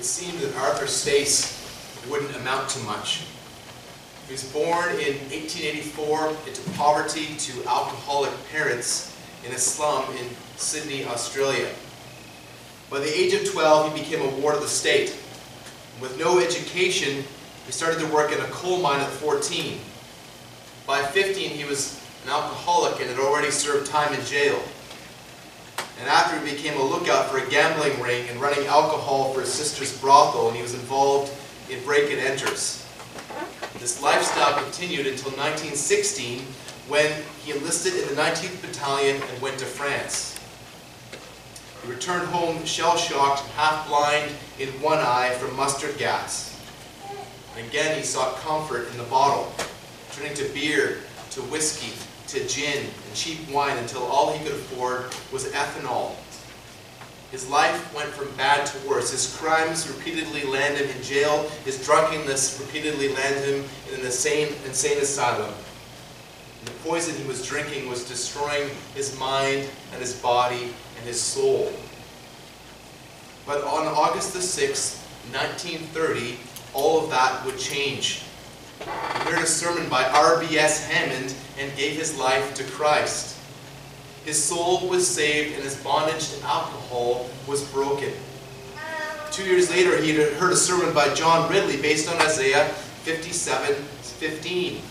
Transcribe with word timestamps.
it 0.00 0.04
seemed 0.04 0.38
that 0.38 0.56
Arthur 0.56 0.86
Stace 0.86 1.60
wouldn't 2.08 2.34
amount 2.36 2.70
to 2.70 2.78
much. 2.84 3.26
He 4.26 4.32
was 4.32 4.44
born 4.44 4.88
in 4.92 5.12
1884 5.28 6.36
into 6.48 6.70
poverty 6.70 7.36
to 7.36 7.68
alcoholic 7.68 8.32
parents 8.50 9.14
in 9.44 9.52
a 9.52 9.58
slum 9.58 10.10
in 10.16 10.26
Sydney, 10.56 11.04
Australia. 11.04 11.68
By 12.88 13.00
the 13.00 13.14
age 13.14 13.34
of 13.34 13.44
12, 13.52 13.92
he 13.92 14.00
became 14.00 14.26
a 14.26 14.40
ward 14.40 14.54
of 14.54 14.62
the 14.62 14.68
state. 14.68 15.14
With 16.00 16.18
no 16.18 16.38
education, 16.38 17.22
he 17.66 17.72
started 17.72 18.00
to 18.00 18.06
work 18.06 18.32
in 18.32 18.40
a 18.40 18.44
coal 18.44 18.80
mine 18.80 19.00
at 19.00 19.10
14. 19.10 19.80
By 20.86 21.02
15, 21.02 21.50
he 21.50 21.64
was 21.64 22.00
an 22.24 22.30
alcoholic 22.30 22.98
and 23.00 23.10
had 23.10 23.18
already 23.18 23.50
served 23.50 23.90
time 23.90 24.14
in 24.14 24.24
jail. 24.24 24.62
And 26.00 26.08
after 26.08 26.38
he 26.40 26.56
became 26.56 26.80
a 26.80 26.82
lookout 26.82 27.30
for 27.30 27.38
a 27.38 27.50
gambling 27.50 28.00
ring 28.00 28.26
and 28.30 28.40
running 28.40 28.66
alcohol 28.66 29.34
for 29.34 29.40
his 29.40 29.52
sister's 29.52 29.96
brothel, 30.00 30.48
and 30.48 30.56
he 30.56 30.62
was 30.62 30.72
involved 30.72 31.30
in 31.68 31.82
break 31.84 32.10
and 32.10 32.18
enters. 32.18 32.86
This 33.78 34.02
lifestyle 34.02 34.62
continued 34.62 35.06
until 35.06 35.30
1916 35.32 36.40
when 36.88 37.12
he 37.44 37.52
enlisted 37.52 37.94
in 37.94 38.08
the 38.08 38.20
19th 38.20 38.60
Battalion 38.62 39.22
and 39.22 39.42
went 39.42 39.58
to 39.58 39.66
France. 39.66 40.40
He 41.82 41.90
returned 41.90 42.26
home 42.28 42.64
shell-shocked, 42.64 43.46
half-blind 43.50 44.32
in 44.58 44.68
one 44.82 44.98
eye 44.98 45.34
from 45.38 45.54
mustard 45.54 45.96
gas. 45.98 46.58
And 47.56 47.66
again 47.66 47.96
he 47.96 48.02
sought 48.02 48.36
comfort 48.36 48.90
in 48.90 48.96
the 48.96 49.04
bottle, 49.04 49.52
turning 50.12 50.34
to 50.34 50.44
beer, 50.54 50.98
to 51.30 51.40
whiskey, 51.42 51.92
to 52.32 52.46
gin 52.46 52.84
and 52.84 53.14
cheap 53.14 53.48
wine 53.50 53.76
until 53.78 54.04
all 54.04 54.32
he 54.32 54.42
could 54.44 54.52
afford 54.52 55.06
was 55.32 55.46
ethanol. 55.52 56.14
His 57.30 57.48
life 57.48 57.94
went 57.94 58.10
from 58.10 58.30
bad 58.36 58.66
to 58.66 58.88
worse. 58.88 59.12
His 59.12 59.36
crimes 59.36 59.88
repeatedly 59.88 60.44
landed 60.44 60.90
him 60.90 60.96
in 60.96 61.02
jail. 61.02 61.48
His 61.64 61.84
drunkenness 61.84 62.60
repeatedly 62.60 63.08
landed 63.14 63.44
him 63.44 63.64
in 63.88 64.00
an 64.00 64.06
insane, 64.06 64.52
insane 64.66 64.98
asylum. 64.98 65.52
And 66.58 66.68
the 66.68 66.72
poison 66.82 67.14
he 67.14 67.26
was 67.28 67.46
drinking 67.46 67.88
was 67.88 68.08
destroying 68.08 68.70
his 68.94 69.16
mind 69.18 69.68
and 69.92 70.00
his 70.00 70.14
body 70.14 70.74
and 70.98 71.06
his 71.06 71.20
soul. 71.20 71.72
But 73.46 73.62
on 73.64 73.86
August 73.86 74.32
the 74.32 74.40
6th, 74.40 74.98
1930, 75.32 76.36
all 76.74 77.02
of 77.02 77.10
that 77.10 77.44
would 77.44 77.58
change. 77.58 78.24
He 78.80 79.30
heard 79.30 79.42
a 79.42 79.46
sermon 79.46 79.88
by 79.88 80.04
R.B.S. 80.04 80.86
Hammond 80.86 81.34
and 81.58 81.76
gave 81.76 81.96
his 81.96 82.18
life 82.18 82.54
to 82.54 82.64
Christ. 82.64 83.38
His 84.24 84.42
soul 84.42 84.88
was 84.88 85.06
saved 85.06 85.54
and 85.54 85.64
his 85.64 85.76
bondage 85.82 86.30
to 86.30 86.44
alcohol 86.44 87.28
was 87.46 87.64
broken. 87.70 88.12
Two 89.30 89.44
years 89.44 89.70
later, 89.70 90.00
he 90.00 90.14
heard 90.14 90.52
a 90.52 90.56
sermon 90.56 90.92
by 90.94 91.12
John 91.14 91.50
Ridley 91.50 91.80
based 91.80 92.08
on 92.08 92.20
Isaiah 92.20 92.68
57, 93.04 93.74
15. 93.74 94.82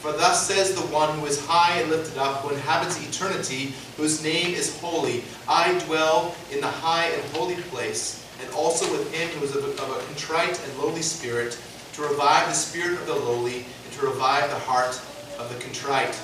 For 0.00 0.12
thus 0.12 0.46
says 0.46 0.74
the 0.74 0.82
one 0.82 1.18
who 1.18 1.26
is 1.26 1.44
high 1.46 1.80
and 1.80 1.90
lifted 1.90 2.18
up, 2.18 2.42
who 2.42 2.54
inhabits 2.54 3.02
eternity, 3.02 3.74
whose 3.96 4.22
name 4.22 4.54
is 4.54 4.78
holy. 4.80 5.24
I 5.48 5.78
dwell 5.86 6.34
in 6.52 6.60
the 6.60 6.68
high 6.68 7.06
and 7.06 7.22
holy 7.34 7.56
place, 7.56 8.24
and 8.40 8.52
also 8.54 8.90
with 8.92 9.12
him 9.12 9.28
who 9.30 9.44
is 9.44 9.56
of 9.56 9.64
a, 9.64 9.82
of 9.82 9.90
a 9.90 10.06
contrite 10.06 10.60
and 10.62 10.78
lowly 10.78 11.02
spirit, 11.02 11.58
to 11.96 12.02
revive 12.02 12.46
the 12.46 12.52
spirit 12.52 13.00
of 13.00 13.06
the 13.06 13.14
lowly, 13.14 13.64
and 13.84 13.92
to 13.94 14.04
revive 14.04 14.50
the 14.50 14.58
heart 14.58 15.00
of 15.38 15.48
the 15.48 15.58
contrite. 15.64 16.14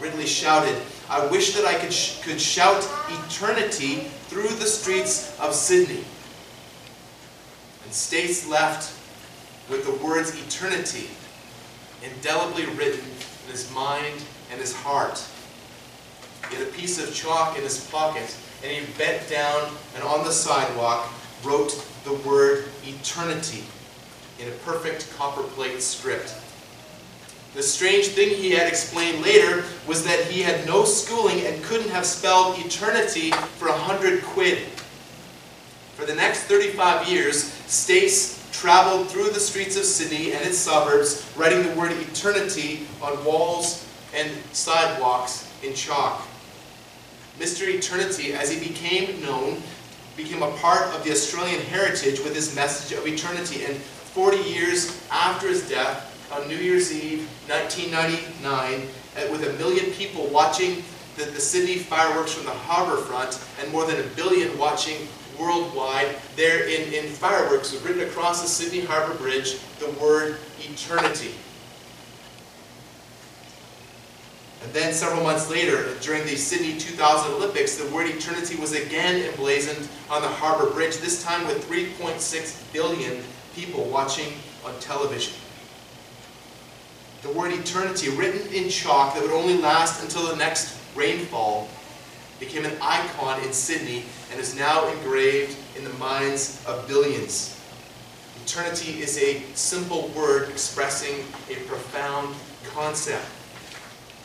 Ridley 0.00 0.26
shouted, 0.26 0.80
I 1.10 1.26
wish 1.26 1.56
that 1.56 1.64
I 1.64 1.74
could, 1.74 1.92
sh 1.92 2.20
could 2.22 2.40
shout 2.40 2.88
eternity 3.08 4.04
through 4.28 4.46
the 4.46 4.66
streets 4.66 5.36
of 5.40 5.54
Sydney. 5.54 6.04
And 7.82 7.92
Stace 7.92 8.48
left 8.48 8.94
with 9.68 9.84
the 9.84 10.06
words 10.06 10.40
eternity 10.40 11.10
indelibly 12.04 12.66
written 12.66 13.04
in 13.46 13.50
his 13.50 13.68
mind 13.72 14.22
and 14.52 14.60
his 14.60 14.72
heart. 14.72 15.20
He 16.48 16.54
had 16.54 16.68
a 16.68 16.70
piece 16.70 17.02
of 17.02 17.12
chalk 17.12 17.56
in 17.56 17.64
his 17.64 17.84
pocket, 17.90 18.36
and 18.62 18.70
he 18.70 18.86
bent 18.96 19.28
down 19.28 19.68
and 19.96 20.04
on 20.04 20.24
the 20.24 20.30
sidewalk 20.30 21.12
wrote 21.42 21.84
the 22.04 22.12
word 22.12 22.66
eternity 22.84 23.64
in 24.40 24.48
a 24.48 24.56
perfect 24.64 25.12
copperplate 25.16 25.82
script. 25.82 26.34
The 27.54 27.62
strange 27.62 28.08
thing 28.08 28.36
he 28.36 28.50
had 28.50 28.68
explained 28.68 29.22
later 29.22 29.64
was 29.86 30.04
that 30.04 30.24
he 30.24 30.42
had 30.42 30.66
no 30.66 30.84
schooling 30.84 31.46
and 31.46 31.62
couldn't 31.64 31.88
have 31.88 32.04
spelled 32.04 32.58
eternity 32.58 33.30
for 33.30 33.68
a 33.68 33.72
hundred 33.72 34.22
quid. 34.22 34.58
For 35.94 36.04
the 36.04 36.14
next 36.14 36.40
35 36.42 37.08
years, 37.08 37.44
Stace 37.66 38.46
traveled 38.52 39.08
through 39.08 39.30
the 39.30 39.40
streets 39.40 39.76
of 39.76 39.84
Sydney 39.84 40.32
and 40.32 40.44
its 40.44 40.58
suburbs, 40.58 41.26
writing 41.36 41.62
the 41.62 41.74
word 41.74 41.92
eternity 41.92 42.86
on 43.02 43.24
walls 43.24 43.86
and 44.14 44.30
sidewalks 44.52 45.50
in 45.62 45.72
chalk. 45.74 46.26
Mr. 47.38 47.68
Eternity, 47.68 48.32
as 48.32 48.50
he 48.50 48.58
became 48.66 49.20
known, 49.22 49.62
became 50.16 50.42
a 50.42 50.50
part 50.52 50.94
of 50.94 51.04
the 51.04 51.10
Australian 51.10 51.60
heritage 51.60 52.20
with 52.20 52.34
his 52.34 52.54
message 52.54 52.96
of 52.96 53.06
eternity. 53.06 53.64
And 53.64 53.78
40 54.16 54.38
years 54.48 54.98
after 55.10 55.46
his 55.46 55.68
death, 55.68 56.32
on 56.32 56.48
New 56.48 56.56
Year's 56.56 56.90
Eve, 56.90 57.28
1999, 57.48 58.88
uh, 59.14 59.30
with 59.30 59.46
a 59.46 59.52
million 59.58 59.92
people 59.92 60.26
watching 60.28 60.82
the, 61.16 61.26
the 61.26 61.38
Sydney 61.38 61.76
fireworks 61.76 62.32
from 62.32 62.46
the 62.46 62.50
harbour 62.50 62.96
front 62.96 63.38
and 63.60 63.70
more 63.70 63.84
than 63.84 64.00
a 64.00 64.08
billion 64.16 64.56
watching 64.56 65.06
worldwide, 65.38 66.16
there 66.34 66.66
in, 66.66 66.94
in 66.94 67.10
fireworks 67.10 67.78
written 67.82 68.08
across 68.08 68.40
the 68.40 68.48
Sydney 68.48 68.86
Harbour 68.86 69.12
Bridge 69.18 69.58
the 69.80 69.90
word 70.00 70.38
eternity. 70.60 71.34
And 74.64 74.72
then 74.72 74.94
several 74.94 75.24
months 75.24 75.50
later, 75.50 75.94
during 76.00 76.22
the 76.22 76.36
Sydney 76.36 76.78
2000 76.78 77.34
Olympics, 77.34 77.76
the 77.76 77.94
word 77.94 78.08
eternity 78.08 78.56
was 78.56 78.72
again 78.72 79.28
emblazoned 79.28 79.86
on 80.08 80.22
the 80.22 80.28
Harbour 80.28 80.70
Bridge, 80.72 80.96
this 80.96 81.22
time 81.22 81.46
with 81.46 81.68
3.6 81.68 82.72
billion 82.72 83.22
people 83.56 83.84
watching 83.84 84.34
on 84.66 84.78
television. 84.80 85.32
The 87.22 87.32
word 87.32 87.52
eternity, 87.52 88.10
written 88.10 88.52
in 88.52 88.68
chalk 88.68 89.14
that 89.14 89.22
would 89.22 89.32
only 89.32 89.56
last 89.56 90.02
until 90.02 90.28
the 90.28 90.36
next 90.36 90.78
rainfall, 90.94 91.68
became 92.38 92.66
an 92.66 92.76
icon 92.82 93.42
in 93.42 93.52
Sydney 93.54 94.04
and 94.30 94.38
is 94.38 94.54
now 94.54 94.86
engraved 94.92 95.56
in 95.76 95.84
the 95.84 95.92
minds 95.94 96.62
of 96.66 96.86
billions. 96.86 97.58
Eternity 98.44 99.00
is 99.00 99.18
a 99.18 99.40
simple 99.54 100.08
word 100.08 100.50
expressing 100.50 101.24
a 101.50 101.54
profound 101.66 102.36
concept. 102.66 103.24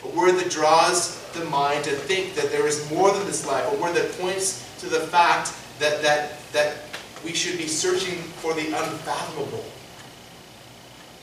A 0.04 0.08
word 0.08 0.32
that 0.32 0.50
draws 0.50 1.18
the 1.32 1.44
mind 1.46 1.84
to 1.84 1.90
think 1.90 2.34
that 2.34 2.50
there 2.52 2.66
is 2.66 2.88
more 2.90 3.10
than 3.10 3.26
this 3.26 3.46
life. 3.46 3.66
A 3.72 3.82
word 3.82 3.96
that 3.96 4.12
points 4.18 4.68
to 4.80 4.88
the 4.88 5.00
fact 5.00 5.54
that, 5.78 6.02
that, 6.02 6.38
that 6.52 6.91
we 7.24 7.32
should 7.32 7.58
be 7.58 7.66
searching 7.66 8.18
for 8.18 8.54
the 8.54 8.66
unfathomable. 8.66 9.64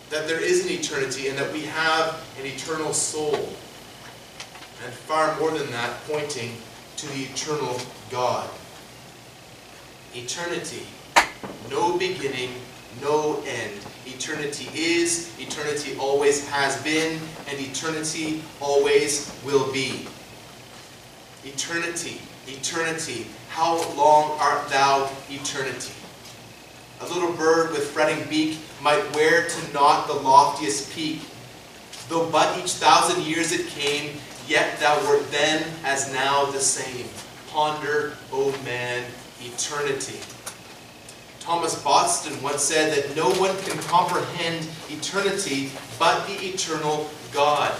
That 0.09 0.27
there 0.27 0.41
is 0.41 0.65
an 0.65 0.71
eternity 0.71 1.27
and 1.27 1.37
that 1.37 1.51
we 1.53 1.61
have 1.63 2.25
an 2.39 2.45
eternal 2.45 2.93
soul. 2.93 3.35
And 3.35 4.93
far 4.93 5.37
more 5.39 5.51
than 5.51 5.69
that, 5.71 6.03
pointing 6.07 6.55
to 6.97 7.07
the 7.07 7.23
eternal 7.23 7.79
God. 8.09 8.49
Eternity. 10.15 10.85
No 11.69 11.97
beginning, 11.97 12.51
no 13.01 13.43
end. 13.45 13.73
Eternity 14.05 14.69
is, 14.73 15.31
eternity 15.39 15.95
always 15.99 16.47
has 16.49 16.81
been, 16.83 17.19
and 17.47 17.59
eternity 17.59 18.41
always 18.59 19.31
will 19.45 19.71
be. 19.71 20.07
Eternity, 21.45 22.19
eternity. 22.47 23.27
How 23.49 23.75
long 23.95 24.37
art 24.39 24.69
thou, 24.69 25.09
eternity? 25.29 25.91
A 27.01 27.07
little 27.07 27.33
bird 27.33 27.71
with 27.71 27.89
fretting 27.91 28.27
beak 28.29 28.59
might 28.81 29.15
wear 29.15 29.47
to 29.47 29.73
naught 29.73 30.07
the 30.07 30.13
loftiest 30.13 30.91
peak. 30.93 31.21
Though 32.07 32.29
but 32.29 32.57
each 32.57 32.71
thousand 32.73 33.23
years 33.23 33.51
it 33.51 33.67
came, 33.67 34.17
yet 34.47 34.79
thou 34.79 34.99
wert 35.07 35.29
then 35.31 35.65
as 35.83 36.11
now 36.13 36.45
the 36.45 36.59
same. 36.59 37.05
Ponder, 37.49 38.13
O 38.31 38.51
man, 38.63 39.03
eternity. 39.41 40.19
Thomas 41.39 41.81
Boston 41.81 42.41
once 42.43 42.61
said 42.61 42.95
that 42.95 43.15
no 43.15 43.29
one 43.39 43.57
can 43.63 43.77
comprehend 43.83 44.67
eternity 44.89 45.71
but 45.97 46.27
the 46.27 46.33
eternal 46.45 47.09
God. 47.31 47.73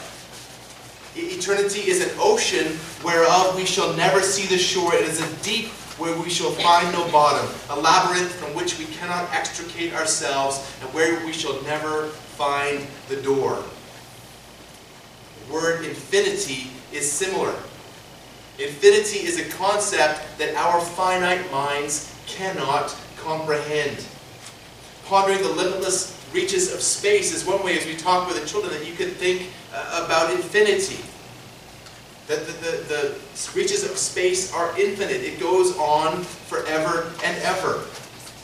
Eternity 1.20 1.90
is 1.90 2.02
an 2.02 2.10
ocean 2.20 2.78
whereof 3.04 3.56
we 3.56 3.66
shall 3.66 3.94
never 3.96 4.22
see 4.22 4.48
the 4.48 4.58
shore. 4.58 4.94
It 4.94 5.04
is 5.04 5.22
a 5.22 5.44
deep 5.44 5.68
where 6.00 6.18
we 6.22 6.30
shall 6.30 6.52
find 6.52 6.92
no 6.94 7.10
bottom, 7.12 7.50
a 7.70 7.76
labyrinth 7.80 8.34
from 8.36 8.56
which 8.56 8.80
we 8.80 8.86
cannot 8.86 9.30
extricate 9.34 9.94
ourselves, 9.94 10.58
and 10.82 10.94
where 10.94 11.26
we 11.26 11.34
shall 11.34 11.62
never 11.64 12.08
find 12.08 12.88
the 13.10 13.22
door. 13.22 13.62
The 15.46 15.54
word 15.54 15.84
infinity 15.84 16.72
is 16.94 17.12
similar. 17.12 17.54
Infinity 18.58 19.26
is 19.26 19.40
a 19.40 19.50
concept 19.58 20.38
that 20.38 20.56
our 20.56 20.80
finite 20.80 21.52
minds 21.52 22.14
cannot 22.28 22.96
comprehend. 23.18 24.06
Pondering 25.06 25.42
the 25.42 25.50
limitless 25.50 26.16
reaches 26.34 26.74
of 26.74 26.82
space 26.82 27.34
is 27.34 27.46
one 27.46 27.64
way, 27.64 27.78
as 27.78 27.86
we 27.86 27.96
talk 27.96 28.28
with 28.28 28.40
the 28.40 28.48
children, 28.48 28.72
that 28.74 28.88
you 28.88 28.94
can 28.94 29.10
think 29.10 29.50
uh, 29.74 30.06
about 30.06 30.32
infinity. 30.32 31.04
That 32.30 32.46
the, 32.46 32.54
the, 32.54 32.72
the 32.88 33.20
reaches 33.56 33.84
of 33.84 33.98
space 33.98 34.54
are 34.54 34.80
infinite. 34.80 35.24
It 35.24 35.40
goes 35.40 35.76
on 35.78 36.22
forever 36.22 37.12
and 37.24 37.36
ever. 37.42 37.84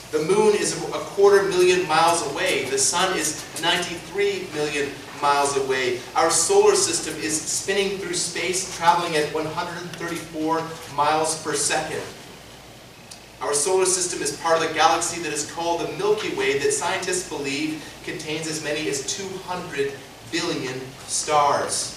The 0.10 0.24
moon 0.24 0.56
is 0.56 0.76
a 0.90 0.98
quarter 1.14 1.44
million 1.44 1.88
miles 1.88 2.26
away. 2.32 2.66
The 2.66 2.80
sun 2.80 3.16
is 3.16 3.46
93 3.62 4.48
million 4.56 4.90
miles 5.22 5.56
away. 5.56 6.00
Our 6.16 6.32
solar 6.32 6.74
system 6.74 7.14
is 7.22 7.40
spinning 7.40 8.00
through 8.00 8.16
space, 8.16 8.76
traveling 8.76 9.18
at 9.18 9.32
134 9.36 10.64
miles 10.96 11.44
per 11.44 11.54
second. 11.54 12.02
Our 13.40 13.54
solar 13.54 13.86
system 13.86 14.24
is 14.24 14.36
part 14.38 14.60
of 14.60 14.68
the 14.68 14.74
galaxy 14.74 15.22
that 15.22 15.32
is 15.32 15.52
called 15.52 15.82
the 15.82 15.92
Milky 15.98 16.34
Way 16.36 16.58
that 16.58 16.72
scientists 16.72 17.30
believe 17.30 17.84
contains 18.04 18.48
as 18.48 18.64
many 18.64 18.90
as 18.90 19.06
200 19.16 19.94
billion 20.32 20.82
stars. 21.06 21.95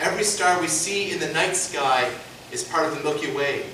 Every 0.00 0.22
star 0.22 0.60
we 0.60 0.68
see 0.68 1.10
in 1.10 1.18
the 1.18 1.32
night 1.32 1.56
sky 1.56 2.08
is 2.52 2.62
part 2.62 2.86
of 2.86 2.96
the 2.96 3.02
Milky 3.02 3.32
Way. 3.32 3.66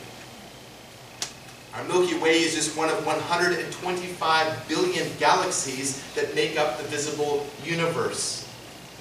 Our 1.75 1.85
Milky 1.85 2.17
Way 2.17 2.41
is 2.41 2.55
just 2.55 2.79
one 2.79 2.89
of 2.89 3.05
125 3.05 4.69
billion 4.69 5.07
galaxies 5.19 6.03
that 6.15 6.35
make 6.35 6.59
up 6.59 6.79
the 6.79 6.85
visible 6.85 7.47
universe. 7.63 8.49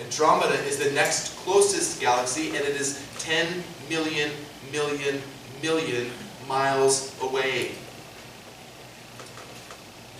Andromeda 0.04 0.56
is 0.66 0.78
the 0.80 0.92
next 0.92 1.38
closest 1.38 2.02
galaxy, 2.02 2.48
and 2.48 2.58
it 2.58 2.76
is 2.76 3.06
10 3.20 3.64
million, 3.90 4.30
million, 4.74 5.22
million 5.62 6.10
miles 6.48 7.16
away. 7.22 7.72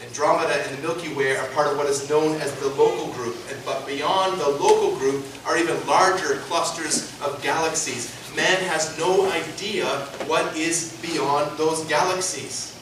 Andromeda 0.08 0.54
and 0.68 0.78
the 0.78 0.82
Milky 0.82 1.14
Way 1.14 1.36
are 1.38 1.48
part 1.50 1.68
of 1.68 1.78
what 1.78 1.88
is 1.88 2.10
known 2.10 2.40
as 2.42 2.54
the 2.60 2.68
local 2.70 3.12
group. 3.14 3.36
But 3.66 3.86
beyond 3.88 4.40
the 4.40 4.50
local 4.50 4.98
group 4.98 5.26
are 5.46 5.58
even 5.58 5.76
larger 5.88 6.36
clusters 6.42 7.12
of 7.22 7.42
galaxies. 7.42 8.14
Man 8.36 8.62
has 8.64 8.98
no 8.98 9.32
idea 9.32 9.88
what 10.28 10.56
is 10.58 10.98
beyond 11.02 11.58
those 11.58 11.86
galaxies. 11.86 12.78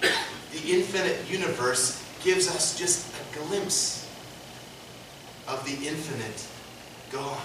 The 0.00 0.62
infinite 0.66 1.18
universe 1.30 2.04
gives 2.22 2.48
us 2.48 2.78
just 2.78 3.14
a 3.14 3.38
glimpse 3.38 4.08
of 5.46 5.64
the 5.64 5.88
infinite 5.88 6.46
God. 7.10 7.40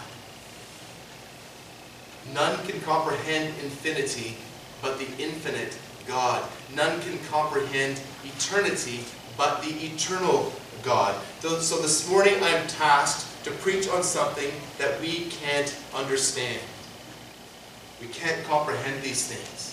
None 2.33 2.65
can 2.65 2.81
comprehend 2.81 3.53
infinity 3.63 4.37
but 4.81 4.99
the 4.99 5.07
infinite 5.23 5.77
God. 6.07 6.43
None 6.75 6.99
can 7.01 7.17
comprehend 7.29 7.99
eternity 8.23 9.01
but 9.37 9.61
the 9.61 9.69
eternal 9.85 10.53
God. 10.83 11.19
So 11.39 11.81
this 11.81 12.09
morning 12.09 12.35
I'm 12.41 12.67
tasked 12.67 13.43
to 13.45 13.51
preach 13.51 13.87
on 13.89 14.03
something 14.03 14.51
that 14.77 14.99
we 15.01 15.25
can't 15.25 15.75
understand. 15.93 16.59
We 18.01 18.07
can't 18.07 18.43
comprehend 18.45 19.01
these 19.01 19.27
things. 19.27 19.71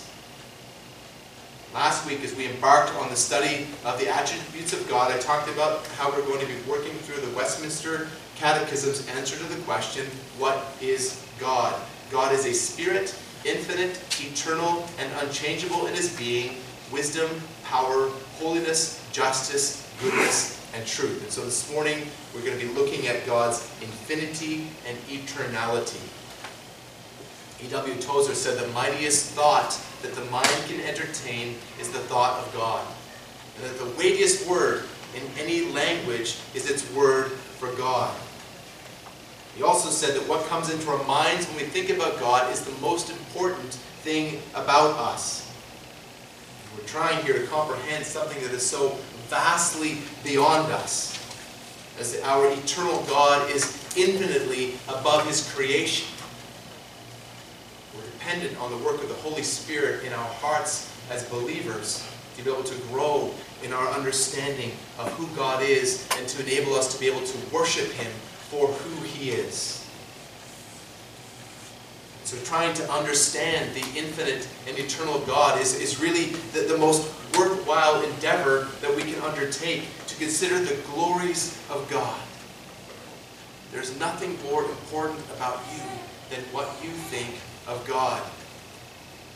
Last 1.73 2.07
week, 2.07 2.23
as 2.23 2.35
we 2.35 2.47
embarked 2.47 2.93
on 2.97 3.09
the 3.09 3.15
study 3.15 3.65
of 3.83 3.99
the 3.99 4.07
attributes 4.07 4.73
of 4.73 4.87
God, 4.87 5.11
I 5.11 5.17
talked 5.17 5.49
about 5.49 5.85
how 5.97 6.11
we're 6.11 6.25
going 6.25 6.39
to 6.39 6.45
be 6.45 6.59
working 6.69 6.93
through 6.99 7.25
the 7.25 7.35
Westminster 7.35 8.07
Catechism's 8.35 9.07
answer 9.07 9.37
to 9.37 9.43
the 9.45 9.59
question, 9.63 10.05
What 10.37 10.67
is 10.81 11.25
God? 11.39 11.73
God 12.11 12.31
is 12.31 12.45
a 12.45 12.53
spirit, 12.53 13.17
infinite, 13.45 13.99
eternal, 14.19 14.87
and 14.99 15.11
unchangeable 15.21 15.87
in 15.87 15.93
his 15.93 16.15
being, 16.17 16.57
wisdom, 16.91 17.29
power, 17.63 18.09
holiness, 18.37 19.05
justice, 19.11 19.89
goodness, 20.01 20.65
and 20.73 20.85
truth. 20.85 21.21
And 21.23 21.31
so 21.31 21.43
this 21.43 21.71
morning, 21.71 22.07
we're 22.33 22.43
going 22.45 22.57
to 22.57 22.65
be 22.65 22.73
looking 22.73 23.07
at 23.07 23.25
God's 23.25 23.61
infinity 23.81 24.67
and 24.87 24.97
eternality. 25.07 26.01
A.W. 27.65 27.95
Tozer 28.01 28.35
said, 28.35 28.57
the 28.57 28.71
mightiest 28.73 29.31
thought 29.31 29.79
that 30.01 30.13
the 30.13 30.25
mind 30.25 30.49
can 30.67 30.81
entertain 30.81 31.55
is 31.79 31.89
the 31.89 31.99
thought 31.99 32.45
of 32.45 32.53
God. 32.53 32.85
And 33.55 33.65
that 33.65 33.77
the 33.77 33.89
weightiest 33.97 34.47
word 34.47 34.83
in 35.15 35.21
any 35.39 35.71
language 35.71 36.37
is 36.53 36.69
its 36.69 36.91
word 36.93 37.31
for 37.31 37.71
God. 37.73 38.13
He 39.55 39.61
also 39.61 39.89
said 39.89 40.15
that 40.19 40.27
what 40.27 40.45
comes 40.47 40.71
into 40.71 40.89
our 40.89 41.03
minds 41.05 41.45
when 41.47 41.57
we 41.57 41.63
think 41.63 41.89
about 41.89 42.19
God 42.19 42.51
is 42.51 42.61
the 42.61 42.71
most 42.81 43.09
important 43.11 43.73
thing 44.01 44.41
about 44.55 44.97
us. 44.97 45.51
We're 46.75 46.85
trying 46.85 47.23
here 47.23 47.37
to 47.39 47.45
comprehend 47.47 48.03
something 48.03 48.41
that 48.41 48.51
is 48.51 48.65
so 48.65 48.97
vastly 49.27 49.99
beyond 50.23 50.71
us, 50.71 51.19
as 51.99 52.19
our 52.23 52.51
eternal 52.51 53.03
God 53.03 53.49
is 53.51 53.77
infinitely 53.95 54.73
above 54.87 55.27
his 55.27 55.53
creation. 55.53 56.07
We're 57.95 58.05
dependent 58.05 58.59
on 58.59 58.71
the 58.71 58.77
work 58.77 59.03
of 59.03 59.07
the 59.07 59.15
Holy 59.15 59.43
Spirit 59.43 60.03
in 60.03 60.13
our 60.13 60.25
hearts 60.25 60.91
as 61.11 61.23
believers 61.25 62.07
to 62.37 62.43
be 62.43 62.49
able 62.49 62.63
to 62.63 62.75
grow 62.87 63.31
in 63.61 63.71
our 63.71 63.87
understanding 63.89 64.71
of 64.97 65.11
who 65.13 65.27
God 65.35 65.61
is 65.61 66.07
and 66.17 66.27
to 66.27 66.41
enable 66.41 66.73
us 66.73 66.91
to 66.93 66.99
be 66.99 67.05
able 67.05 67.25
to 67.25 67.37
worship 67.53 67.91
him 67.91 68.11
for 68.53 68.67
who 68.67 69.03
he 69.03 69.31
is. 69.31 69.79
So 72.23 72.37
trying 72.45 72.73
to 72.75 72.91
understand 72.91 73.73
the 73.73 73.85
infinite 73.97 74.47
and 74.67 74.77
eternal 74.77 75.19
God 75.21 75.59
is, 75.59 75.79
is 75.79 75.99
really 75.99 76.25
the, 76.53 76.61
the 76.61 76.77
most 76.77 77.11
worthwhile 77.37 78.03
endeavor 78.03 78.67
that 78.81 78.95
we 78.95 79.01
can 79.01 79.19
undertake 79.23 79.87
to 80.05 80.15
consider 80.17 80.59
the 80.59 80.79
glories 80.91 81.59
of 81.69 81.87
God. 81.89 82.19
There's 83.71 83.97
nothing 83.99 84.37
more 84.43 84.63
important 84.63 85.19
about 85.35 85.59
you 85.73 85.83
than 86.29 86.43
what 86.53 86.69
you 86.83 86.89
think 86.89 87.35
of 87.67 87.85
God. 87.87 88.21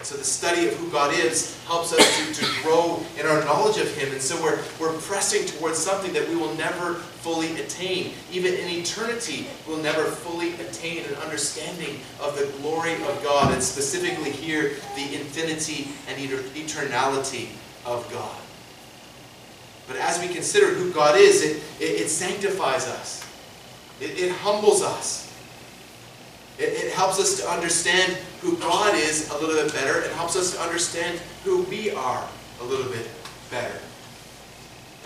So 0.03 0.15
the 0.15 0.23
study 0.23 0.67
of 0.67 0.75
who 0.75 0.91
God 0.91 1.11
is 1.11 1.57
helps 1.65 1.91
us 1.91 2.37
to, 2.37 2.45
to 2.45 2.61
grow 2.61 3.03
in 3.19 3.25
our 3.25 3.43
knowledge 3.45 3.77
of 3.77 3.91
Him. 3.97 4.11
And 4.11 4.21
so 4.21 4.39
we're, 4.41 4.59
we're 4.79 4.95
pressing 4.99 5.47
towards 5.47 5.79
something 5.79 6.13
that 6.13 6.29
we 6.29 6.35
will 6.35 6.53
never 6.53 7.01
fully 7.27 7.59
attain. 7.59 8.13
Even 8.31 8.53
in 8.53 8.69
eternity, 8.69 9.47
we'll 9.67 9.83
never 9.83 10.03
fully 10.05 10.53
attain 10.53 11.03
an 11.03 11.15
understanding 11.15 11.99
of 12.21 12.37
the 12.39 12.45
glory 12.59 12.93
of 12.93 13.21
God, 13.21 13.53
and 13.53 13.61
specifically 13.61 14.31
here, 14.31 14.75
the 14.95 15.13
infinity 15.13 15.89
and 16.07 16.17
eternality 16.17 17.49
of 17.85 18.09
God. 18.13 18.37
But 19.87 19.97
as 19.97 20.21
we 20.21 20.33
consider 20.33 20.67
who 20.67 20.93
God 20.93 21.17
is, 21.17 21.43
it, 21.43 21.57
it, 21.81 22.01
it 22.01 22.09
sanctifies 22.09 22.87
us. 22.87 23.25
It, 23.99 24.17
it 24.17 24.31
humbles 24.31 24.81
us. 24.81 25.29
It, 26.57 26.69
it 26.69 26.93
helps 26.93 27.19
us 27.19 27.41
to 27.41 27.49
understand 27.49 28.13
who 28.39 28.55
God 28.57 28.95
is 28.95 29.29
a 29.31 29.37
little 29.37 29.61
bit 29.61 29.73
better 29.73 29.99
and 29.99 30.13
helps 30.13 30.37
us 30.37 30.55
to 30.55 30.61
understand 30.61 31.19
who 31.43 31.63
we 31.63 31.91
are 31.91 32.25
a 32.61 32.63
little 32.63 32.89
bit 32.89 33.07
better. 33.51 33.79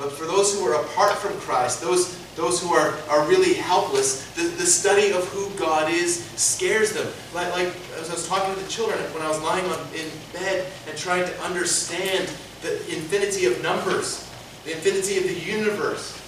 But 0.01 0.13
for 0.13 0.25
those 0.25 0.57
who 0.57 0.65
are 0.65 0.81
apart 0.81 1.15
from 1.19 1.37
Christ, 1.41 1.79
those, 1.79 2.17
those 2.35 2.59
who 2.59 2.73
are, 2.73 2.97
are 3.07 3.27
really 3.27 3.53
helpless, 3.53 4.25
the, 4.31 4.41
the 4.41 4.65
study 4.65 5.11
of 5.11 5.23
who 5.27 5.55
God 5.59 5.91
is 5.91 6.25
scares 6.35 6.91
them. 6.91 7.05
Like, 7.35 7.51
like 7.53 7.71
as 7.99 8.09
I 8.09 8.13
was 8.13 8.27
talking 8.27 8.51
to 8.55 8.59
the 8.59 8.67
children 8.67 8.97
when 9.13 9.21
I 9.21 9.29
was 9.29 9.39
lying 9.43 9.63
on, 9.65 9.77
in 9.93 10.09
bed 10.33 10.65
and 10.89 10.97
trying 10.97 11.25
to 11.25 11.41
understand 11.43 12.27
the 12.63 12.77
infinity 12.91 13.45
of 13.45 13.61
numbers, 13.61 14.27
the 14.65 14.71
infinity 14.71 15.19
of 15.19 15.25
the 15.25 15.39
universe. 15.39 16.19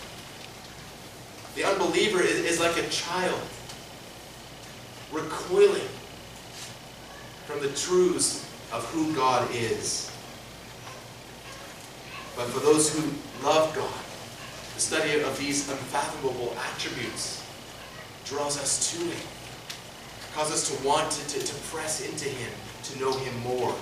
The 1.56 1.64
unbeliever 1.64 2.22
is, 2.22 2.46
is 2.46 2.60
like 2.60 2.78
a 2.78 2.88
child 2.90 3.42
recoiling 5.12 5.88
from 7.48 7.60
the 7.60 7.70
truths 7.70 8.44
of 8.72 8.86
who 8.92 9.16
God 9.16 9.50
is. 9.52 10.12
But 12.36 12.48
for 12.48 12.60
those 12.60 12.96
who 12.96 13.02
love 13.44 13.76
God, 13.76 13.94
the 14.74 14.80
study 14.80 15.22
of 15.22 15.38
these 15.38 15.70
unfathomable 15.70 16.56
attributes 16.72 17.46
draws 18.26 18.58
us 18.58 18.94
to 18.94 19.04
Him, 19.04 19.28
causes 20.34 20.54
us 20.54 20.78
to 20.78 20.88
want 20.88 21.12
to, 21.12 21.40
to, 21.40 21.54
press 21.70 22.08
into 22.10 22.30
Him, 22.30 22.52
to 22.84 23.00
know 23.00 23.12
Him 23.12 23.38
more. 23.42 23.76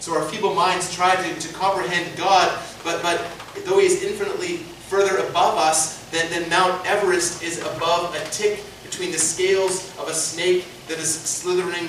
So 0.00 0.16
our 0.16 0.26
feeble 0.28 0.54
minds 0.54 0.94
try 0.94 1.14
to, 1.14 1.40
to 1.40 1.54
comprehend 1.54 2.16
God, 2.16 2.58
but, 2.82 3.02
but 3.02 3.20
though 3.66 3.78
He 3.78 3.86
is 3.86 4.02
infinitely 4.02 4.56
further 4.88 5.18
above 5.18 5.58
us 5.58 6.08
than, 6.10 6.30
than 6.30 6.48
Mount 6.48 6.86
Everest 6.86 7.42
is 7.42 7.60
above 7.60 8.14
a 8.14 8.24
tick 8.30 8.64
between 8.82 9.12
the 9.12 9.18
scales 9.18 9.90
of 9.98 10.08
a 10.08 10.14
snake 10.14 10.64
that 10.88 10.98
is 10.98 11.12
slithering 11.12 11.88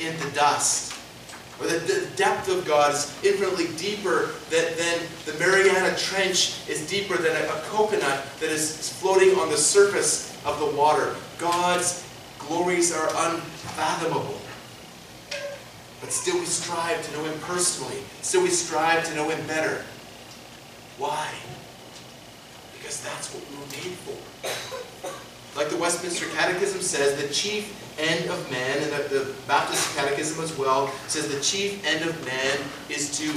in 0.00 0.18
the 0.18 0.30
dust. 0.34 0.95
Or 1.58 1.66
that 1.66 1.86
the 1.86 2.06
depth 2.16 2.50
of 2.50 2.66
God 2.66 2.94
is 2.94 3.16
infinitely 3.24 3.68
deeper 3.76 4.30
than, 4.50 4.76
than 4.76 5.00
the 5.24 5.32
Mariana 5.38 5.96
Trench 5.96 6.68
is 6.68 6.86
deeper 6.88 7.16
than 7.16 7.34
a, 7.34 7.48
a 7.48 7.60
coconut 7.68 8.26
that 8.40 8.50
is 8.50 8.90
floating 9.00 9.38
on 9.38 9.48
the 9.48 9.56
surface 9.56 10.36
of 10.44 10.58
the 10.60 10.66
water. 10.66 11.16
God's 11.38 12.06
glories 12.38 12.94
are 12.94 13.08
unfathomable. 13.08 14.38
But 16.00 16.12
still 16.12 16.38
we 16.38 16.44
strive 16.44 17.04
to 17.06 17.12
know 17.12 17.24
Him 17.24 17.38
personally. 17.40 18.02
Still 18.20 18.42
we 18.42 18.50
strive 18.50 19.04
to 19.06 19.14
know 19.14 19.30
Him 19.30 19.46
better. 19.46 19.82
Why? 20.98 21.28
Because 22.76 23.02
that's 23.02 23.32
what 23.34 23.42
we 23.50 23.56
were 23.56 23.66
made 23.66 23.96
for. 24.04 25.58
Like 25.58 25.70
the 25.70 25.76
Westminster 25.78 26.26
Catechism 26.36 26.82
says, 26.82 27.20
the 27.20 27.32
chief 27.32 27.85
end 27.98 28.30
of 28.30 28.50
man, 28.50 28.82
and 28.82 28.92
the, 28.92 29.18
the 29.18 29.34
Baptist 29.46 29.96
Catechism 29.96 30.42
as 30.42 30.56
well, 30.58 30.88
says 31.08 31.28
the 31.28 31.40
chief 31.40 31.84
end 31.86 32.08
of 32.08 32.24
man 32.26 32.58
is 32.88 33.16
to 33.18 33.32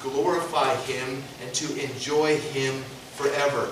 glorify 0.00 0.74
him 0.76 1.22
and 1.42 1.52
to 1.54 1.66
enjoy 1.82 2.36
him 2.36 2.82
forever. 3.16 3.70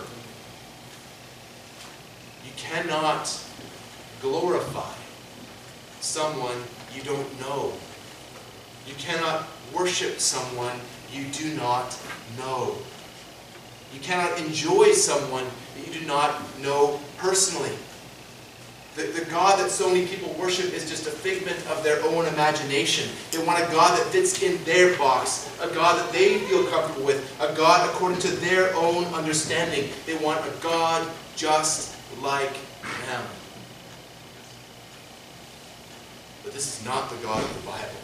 You 2.44 2.52
cannot 2.56 3.42
glorify 4.20 4.92
someone 6.00 6.56
you 6.94 7.02
don't 7.02 7.40
know. 7.40 7.72
You 8.86 8.94
cannot 8.98 9.46
worship 9.74 10.20
someone 10.20 10.78
you 11.12 11.24
do 11.32 11.54
not 11.54 11.98
know. 12.38 12.76
You 13.92 14.00
cannot 14.00 14.38
enjoy 14.38 14.92
someone 14.92 15.44
that 15.76 15.86
you 15.86 16.00
do 16.00 16.06
not 16.06 16.40
know 16.60 17.00
personally. 17.18 17.76
The, 18.96 19.02
the 19.08 19.26
God 19.26 19.60
that 19.60 19.70
so 19.70 19.88
many 19.88 20.06
people 20.06 20.34
worship 20.40 20.72
is 20.72 20.88
just 20.88 21.06
a 21.06 21.10
figment 21.10 21.58
of 21.68 21.84
their 21.84 22.02
own 22.04 22.24
imagination. 22.26 23.10
They 23.30 23.44
want 23.44 23.62
a 23.62 23.70
God 23.70 23.98
that 23.98 24.06
fits 24.06 24.42
in 24.42 24.62
their 24.64 24.96
box, 24.96 25.50
a 25.60 25.68
God 25.68 25.98
that 26.00 26.10
they 26.14 26.38
feel 26.38 26.64
comfortable 26.68 27.04
with, 27.04 27.36
a 27.38 27.54
God 27.54 27.90
according 27.90 28.20
to 28.20 28.28
their 28.28 28.74
own 28.74 29.04
understanding. 29.12 29.90
They 30.06 30.16
want 30.16 30.40
a 30.46 30.50
God 30.62 31.06
just 31.36 31.94
like 32.22 32.54
them. 33.06 33.22
But 36.42 36.54
this 36.54 36.78
is 36.78 36.86
not 36.86 37.10
the 37.10 37.16
God 37.16 37.44
of 37.44 37.54
the 37.54 37.68
Bible. 37.68 38.00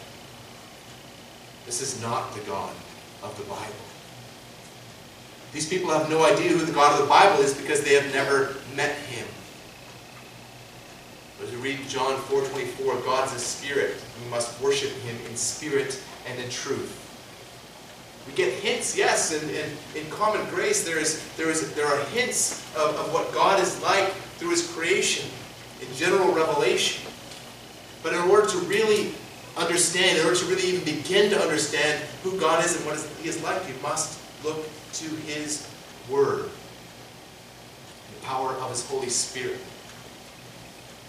This 1.65 1.81
is 1.81 1.99
not 2.03 2.35
the 2.35 2.41
God 2.41 2.75
of 3.23 3.35
the 3.37 3.45
Bible. 3.45 3.73
These 5.53 5.67
people 5.67 5.89
have 5.89 6.07
no 6.09 6.23
idea 6.23 6.49
who 6.49 6.63
the 6.63 6.71
God 6.71 6.93
of 6.93 6.99
the 6.99 7.09
Bible 7.09 7.41
is 7.41 7.55
because 7.55 7.83
they 7.83 7.95
have 7.95 8.13
never 8.13 8.55
met 8.75 8.95
him. 8.95 9.25
As 11.43 11.51
we 11.51 11.57
read 11.57 11.89
John 11.89 12.15
4.24, 12.21 13.03
God's 13.03 13.33
a 13.33 13.39
spirit. 13.39 13.97
We 14.23 14.29
must 14.29 14.61
worship 14.61 14.91
him 15.01 15.17
in 15.29 15.35
spirit 15.35 16.01
and 16.25 16.39
in 16.39 16.49
truth. 16.49 16.99
We 18.25 18.33
get 18.33 18.53
hints, 18.53 18.95
yes, 18.95 19.33
and 19.33 19.51
in, 19.51 20.09
common 20.09 20.47
grace 20.49 20.85
there 20.85 20.97
is, 20.97 21.21
there 21.35 21.49
is 21.49 21.73
there 21.73 21.85
are 21.85 22.01
hints 22.05 22.65
of, 22.77 22.95
of 22.95 23.13
what 23.13 23.33
God 23.33 23.61
is 23.61 23.81
like 23.81 24.09
through 24.37 24.51
his 24.51 24.71
creation, 24.71 25.29
in 25.81 25.93
general 25.95 26.33
revelation. 26.33 27.11
But 28.03 28.13
in 28.13 28.21
order 28.21 28.47
to 28.47 28.57
really 28.59 29.11
understand, 29.57 30.19
in 30.19 30.25
order 30.25 30.39
to 30.39 30.45
really 30.45 30.63
even 30.63 30.85
begin 30.85 31.29
to 31.31 31.41
understand 31.41 32.01
who 32.23 32.39
God 32.39 32.63
is 32.63 32.77
and 32.77 32.85
what 32.85 32.97
he 33.21 33.27
is 33.27 33.43
like, 33.43 33.67
you 33.67 33.75
must 33.81 34.17
look 34.45 34.63
to 34.93 35.05
his 35.27 35.67
word, 36.09 36.49
the 38.13 38.25
power 38.25 38.51
of 38.51 38.69
his 38.69 38.85
Holy 38.85 39.09
Spirit. 39.09 39.59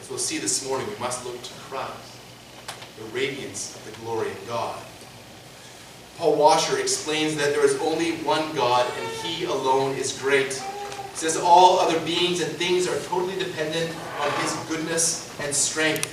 As 0.04 0.10
we'll 0.10 0.18
see 0.18 0.36
this 0.36 0.68
morning, 0.68 0.86
we 0.86 0.98
must 0.98 1.24
look 1.24 1.42
to 1.42 1.52
Christ, 1.60 2.18
the 2.98 3.04
radiance 3.04 3.74
of 3.74 3.86
the 3.86 4.00
glory 4.02 4.30
of 4.30 4.46
God. 4.46 4.78
Paul 6.18 6.36
Washer 6.36 6.78
explains 6.78 7.36
that 7.36 7.54
there 7.54 7.64
is 7.64 7.80
only 7.80 8.16
one 8.16 8.54
God 8.54 8.86
and 8.98 9.08
he 9.22 9.46
alone 9.46 9.96
is 9.96 10.18
great. 10.18 10.52
He 10.52 11.16
says 11.16 11.38
all 11.38 11.78
other 11.78 11.98
beings 12.00 12.42
and 12.42 12.52
things 12.52 12.86
are 12.86 13.00
totally 13.08 13.38
dependent 13.38 13.96
on 14.20 14.30
his 14.42 14.52
goodness 14.68 15.34
and 15.40 15.54
strength. 15.54 16.04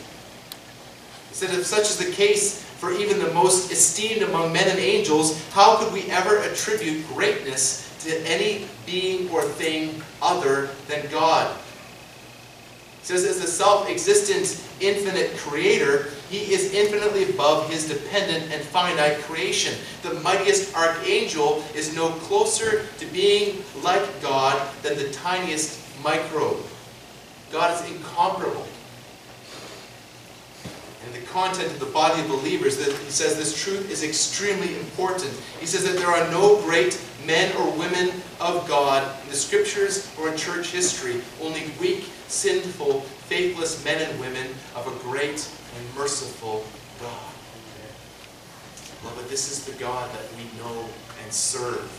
He 1.27 1.35
said 1.35 1.49
if 1.49 1.65
such 1.65 1.81
is 1.81 1.97
the 1.97 2.13
case 2.13 2.63
for 2.63 2.93
even 2.93 3.19
the 3.19 3.33
most 3.33 3.73
esteemed 3.73 4.21
among 4.21 4.53
men 4.53 4.69
and 4.69 4.79
angels, 4.79 5.45
how 5.49 5.75
could 5.75 5.91
we 5.91 6.09
ever 6.09 6.37
attribute 6.37 7.05
greatness 7.09 7.93
to 8.05 8.17
any 8.25 8.69
being 8.85 9.29
or 9.31 9.41
thing 9.41 10.01
other 10.21 10.69
than 10.87 11.11
God? 11.11 11.60
Says, 13.03 13.25
as 13.25 13.41
the 13.41 13.47
self-existent, 13.47 14.63
infinite 14.79 15.35
creator, 15.37 16.09
he 16.29 16.53
is 16.53 16.73
infinitely 16.73 17.29
above 17.31 17.69
his 17.69 17.87
dependent 17.87 18.51
and 18.53 18.61
finite 18.61 19.17
creation. 19.21 19.73
The 20.03 20.13
mightiest 20.21 20.75
archangel 20.75 21.63
is 21.73 21.95
no 21.95 22.09
closer 22.09 22.85
to 22.99 23.05
being 23.07 23.63
like 23.83 24.21
God 24.21 24.71
than 24.83 24.97
the 24.97 25.09
tiniest 25.09 25.79
microbe. 26.03 26.63
God 27.51 27.73
is 27.73 27.91
incomparable. 27.91 28.67
And 31.03 31.13
the 31.15 31.25
content 31.27 31.71
of 31.71 31.79
the 31.79 31.87
body 31.87 32.21
of 32.21 32.27
believers, 32.27 32.77
that 32.77 32.95
he 32.95 33.11
says 33.11 33.35
this 33.35 33.59
truth 33.61 33.89
is 33.89 34.03
extremely 34.03 34.75
important. 34.77 35.33
He 35.59 35.65
says 35.65 35.83
that 35.83 35.97
there 35.97 36.07
are 36.07 36.29
no 36.29 36.61
great 36.61 37.01
men 37.25 37.55
or 37.57 37.71
women 37.71 38.11
of 38.39 38.67
God 38.67 39.03
in 39.23 39.29
the 39.29 39.35
scriptures 39.35 40.09
or 40.19 40.29
in 40.29 40.37
church 40.37 40.67
history, 40.67 41.21
only 41.41 41.71
weak, 41.79 42.09
sinful, 42.31 43.01
faithless 43.01 43.83
men 43.83 44.09
and 44.09 44.19
women 44.19 44.47
of 44.75 44.87
a 44.87 45.03
great 45.03 45.49
and 45.77 45.95
merciful 45.95 46.65
God. 46.99 47.31
Beloved, 49.01 49.29
this 49.29 49.51
is 49.51 49.65
the 49.65 49.77
God 49.79 50.09
that 50.13 50.25
we 50.35 50.43
know 50.59 50.85
and 51.23 51.33
serve. 51.33 51.89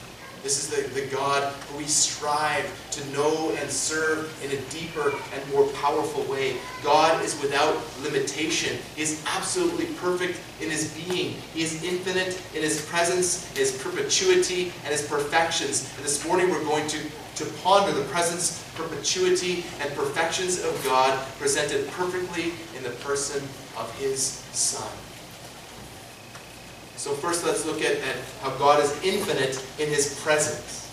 This 0.43 0.59
is 0.59 0.71
the, 0.71 1.01
the 1.01 1.07
God 1.07 1.53
who 1.53 1.79
we 1.79 1.85
strive 1.85 2.69
to 2.93 3.09
know 3.11 3.55
and 3.61 3.71
serve 3.71 4.37
in 4.43 4.51
a 4.51 4.61
deeper 4.71 5.12
and 5.33 5.53
more 5.53 5.69
powerful 5.75 6.25
way. 6.25 6.57
God 6.83 7.25
is 7.25 7.41
without 7.41 7.77
limitation. 8.03 8.77
He 8.97 9.03
is 9.03 9.23
absolutely 9.37 9.87
perfect 9.97 10.41
in 10.61 10.69
his 10.69 10.93
being. 10.95 11.37
He 11.55 11.62
is 11.62 11.85
infinite 11.85 12.41
in 12.57 12.62
his 12.62 12.85
presence, 12.87 13.47
his 13.57 13.81
perpetuity, 13.83 14.73
and 14.83 14.93
his 14.93 15.07
perfections. 15.07 15.93
And 15.97 16.05
this 16.05 16.27
morning 16.27 16.51
we're 16.51 16.65
going 16.65 16.89
to, 16.89 16.99
to 17.37 17.45
ponder 17.62 17.93
the 17.93 18.05
presence, 18.09 18.62
perpetuity, 18.75 19.65
and 19.81 19.93
perfections 19.95 20.62
of 20.65 20.81
God 20.85 21.19
presented 21.39 21.89
perfectly 21.89 22.53
in 22.77 22.83
the 22.83 22.91
person 23.01 23.43
of 23.77 23.95
his 23.99 24.23
Son. 24.53 24.91
So 27.03 27.11
first 27.15 27.45
let's 27.45 27.67
look 27.67 27.83
at, 27.83 27.97
at 27.97 28.17
how 28.43 28.51
God 28.59 28.81
is 28.81 28.93
infinite 29.03 29.61
in 29.81 29.89
His 29.89 30.21
presence. 30.23 30.89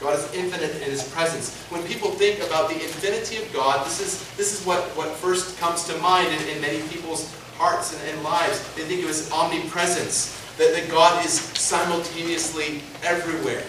God 0.00 0.18
is 0.18 0.32
infinite 0.32 0.74
in 0.76 0.88
His 0.90 1.06
presence. 1.12 1.54
When 1.68 1.82
people 1.82 2.12
think 2.12 2.40
about 2.40 2.70
the 2.70 2.76
infinity 2.76 3.36
of 3.36 3.52
God, 3.52 3.84
this 3.84 4.00
is, 4.00 4.36
this 4.38 4.58
is 4.58 4.66
what, 4.66 4.80
what 4.96 5.10
first 5.10 5.58
comes 5.58 5.84
to 5.84 5.98
mind 5.98 6.28
in, 6.28 6.56
in 6.56 6.62
many 6.62 6.80
people's 6.88 7.36
hearts 7.58 7.92
and, 7.92 8.10
and 8.10 8.22
lives. 8.24 8.74
They 8.74 8.84
think 8.84 9.02
of 9.02 9.08
His 9.08 9.30
omnipresence, 9.30 10.40
that, 10.56 10.72
that 10.72 10.90
God 10.90 11.22
is 11.26 11.38
simultaneously 11.38 12.80
everywhere. 13.02 13.62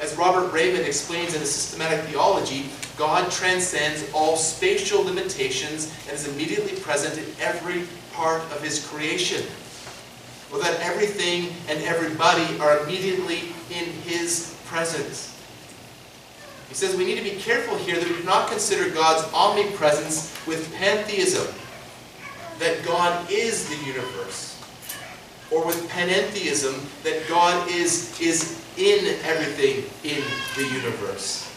As 0.00 0.14
Robert 0.16 0.52
Reymond 0.52 0.86
explains 0.86 1.34
in 1.34 1.40
his 1.40 1.54
systematic 1.54 2.04
theology, 2.06 2.66
God 2.98 3.30
transcends 3.30 4.04
all 4.12 4.36
spatial 4.36 5.02
limitations 5.02 5.92
and 6.06 6.14
is 6.14 6.28
immediately 6.28 6.78
present 6.80 7.18
in 7.18 7.24
every 7.40 7.86
part 8.12 8.42
of 8.52 8.62
his 8.62 8.86
creation 8.86 9.42
or 10.52 10.58
that 10.60 10.80
everything 10.80 11.52
and 11.68 11.82
everybody 11.82 12.58
are 12.60 12.78
immediately 12.84 13.54
in 13.70 13.84
His 14.04 14.56
presence. 14.66 15.34
He 16.68 16.74
says 16.74 16.96
we 16.96 17.04
need 17.04 17.16
to 17.16 17.22
be 17.22 17.40
careful 17.40 17.76
here 17.76 17.96
that 17.98 18.08
we 18.08 18.16
do 18.16 18.24
not 18.24 18.48
consider 18.48 18.90
God's 18.90 19.32
omnipresence 19.32 20.36
with 20.46 20.72
pantheism, 20.74 21.46
that 22.58 22.84
God 22.84 23.30
is 23.30 23.68
the 23.68 23.86
universe, 23.86 24.60
or 25.50 25.64
with 25.64 25.88
panentheism, 25.90 26.84
that 27.02 27.28
God 27.28 27.68
is, 27.70 28.18
is 28.20 28.64
in 28.76 29.16
everything 29.24 29.84
in 30.04 30.22
the 30.56 30.68
universe. 30.74 31.52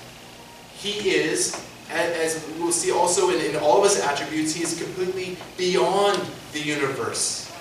He 0.76 1.10
is, 1.10 1.62
as 1.92 2.46
we'll 2.58 2.72
see 2.72 2.92
also 2.92 3.30
in, 3.30 3.42
in 3.42 3.56
all 3.58 3.84
of 3.84 3.84
his 3.84 4.00
attributes, 4.00 4.54
he 4.54 4.64
is 4.64 4.82
completely 4.82 5.38
beyond 5.58 6.22
the 6.54 6.62
universe. 6.62 7.52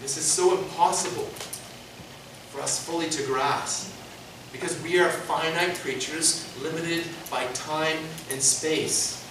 This 0.00 0.16
is 0.16 0.24
so 0.24 0.56
impossible 0.56 1.24
for 2.52 2.60
us 2.60 2.84
fully 2.84 3.08
to 3.10 3.22
grasp 3.24 3.92
because 4.52 4.80
we 4.82 5.00
are 5.00 5.10
finite 5.10 5.74
creatures 5.76 6.48
limited 6.62 7.04
by 7.30 7.44
time 7.54 7.98
and 8.30 8.40
space. 8.40 9.24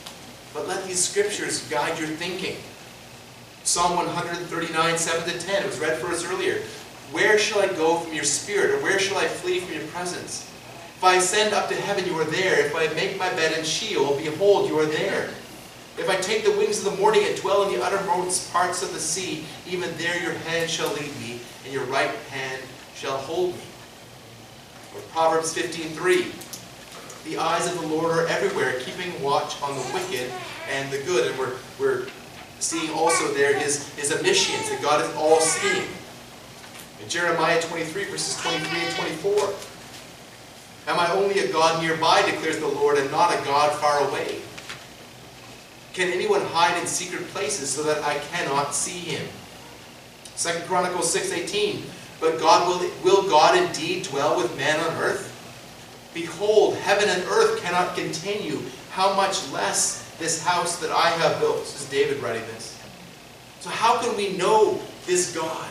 But 0.53 0.67
let 0.67 0.86
these 0.86 1.03
scriptures 1.03 1.67
guide 1.69 1.98
your 1.98 2.07
thinking. 2.07 2.57
Psalm 3.63 3.95
139, 3.95 4.98
7 4.98 5.34
to 5.34 5.39
10, 5.39 5.63
it 5.63 5.65
was 5.65 5.79
read 5.79 5.98
for 5.98 6.07
us 6.07 6.24
earlier. 6.25 6.62
Where 7.15 7.39
shall 7.39 7.62
I 7.62 7.67
go 7.67 7.95
from 7.95 8.13
your 8.13 8.25
spirit, 8.25 8.72
or 8.72 8.84
where 8.84 9.00
shall 9.00 9.17
I 9.17 9.25
flee 9.25 9.62
from 9.62 9.74
your 9.74 9.88
presence? 9.88 10.51
If 10.98 11.01
I 11.01 11.15
ascend 11.15 11.53
up 11.53 11.69
to 11.69 11.74
heaven, 11.75 12.05
you 12.05 12.13
are 12.19 12.25
there. 12.25 12.65
If 12.65 12.75
I 12.75 12.93
make 12.93 13.17
my 13.17 13.29
bed 13.29 13.57
in 13.57 13.63
Sheol, 13.63 14.17
behold, 14.17 14.67
you 14.67 14.77
are 14.79 14.86
there. 14.86 15.29
If 15.98 16.10
I 16.10 16.17
take 16.17 16.43
the 16.43 16.51
wings 16.51 16.86
of 16.86 16.91
the 16.91 17.00
morning 17.00 17.24
and 17.24 17.34
dwell 17.38 17.63
in 17.63 17.74
the 17.74 17.81
uttermost 17.81 18.51
parts 18.51 18.84
of 18.84 18.91
the 18.91 19.00
sea, 19.00 19.45
even 19.65 19.95
there 19.95 20.22
your 20.22 20.34
hand 20.34 20.69
shall 20.69 20.89
lead 20.89 21.10
me, 21.22 21.39
and 21.63 21.72
your 21.72 21.86
right 21.86 22.12
hand 22.31 22.62
shall 22.95 23.15
hold 23.15 23.53
me. 23.53 23.62
Or 24.93 25.00
Proverbs 25.13 25.55
15.3 25.55 27.24
The 27.24 27.38
eyes 27.38 27.65
of 27.65 27.79
the 27.79 27.88
Lord 27.88 28.12
are 28.12 28.27
everywhere, 28.27 28.77
keeping 28.81 29.24
watch 29.24 29.62
on 29.62 29.74
the 29.74 29.93
wicked 29.93 30.29
and 30.69 30.91
the 30.91 31.01
good. 31.03 31.31
And 31.31 31.39
we're, 31.39 31.55
we're 31.79 32.07
seeing 32.60 32.91
also 32.91 33.34
there 33.34 33.57
his, 33.57 33.88
his 33.95 34.13
omniscience, 34.13 34.69
that 34.69 34.81
God 34.81 35.00
is 35.00 35.15
all-seeing. 35.15 35.88
In 37.02 37.10
Jeremiah 37.10 37.62
23, 37.62 38.06
verses 38.06 38.42
23 38.42 38.80
and 38.80 38.96
24, 38.96 39.54
Am 40.88 41.00
I 41.00 41.12
only 41.14 41.40
a 41.40 41.52
God 41.52 41.82
nearby, 41.82 42.22
declares 42.22 42.60
the 42.60 42.68
Lord, 42.68 42.98
and 42.98 43.10
not 43.12 43.34
a 43.34 43.44
God 43.44 43.74
far 43.80 44.08
away? 44.08 44.40
Can 45.94 46.12
anyone 46.12 46.42
hide 46.42 46.80
in 46.80 46.86
secret 46.86 47.28
places 47.30 47.70
so 47.70 47.84
that 47.84 48.04
I 48.04 48.20
cannot 48.20 48.75
see 48.75 49.00
him? 49.00 49.28
Second 50.36 50.66
Chronicles 50.68 51.16
6.18 51.16 51.82
But 52.20 52.40
God 52.40 52.68
will, 52.68 52.90
will 53.04 53.30
God 53.30 53.58
indeed 53.58 54.04
dwell 54.04 54.38
with 54.38 54.56
man 54.58 54.80
on 54.80 54.94
earth? 54.98 55.32
Behold, 56.14 56.75
heaven 56.78 57.10
and 57.10 57.24
earth 57.24 57.62
cannot 57.62 57.96
contain 57.96 58.44
you. 58.44 58.64
How 58.92 59.14
much 59.16 59.52
less 59.52 60.16
this 60.18 60.44
house 60.44 60.80
that 60.80 60.92
I 60.92 61.10
have 61.10 61.40
built? 61.40 61.60
This 61.60 61.82
is 61.82 61.90
David 61.90 62.22
writing 62.22 62.44
this. 62.54 62.80
So 63.60 63.70
how 63.70 64.02
can 64.02 64.16
we 64.16 64.38
know 64.38 64.80
this 65.06 65.36
God? 65.36 65.70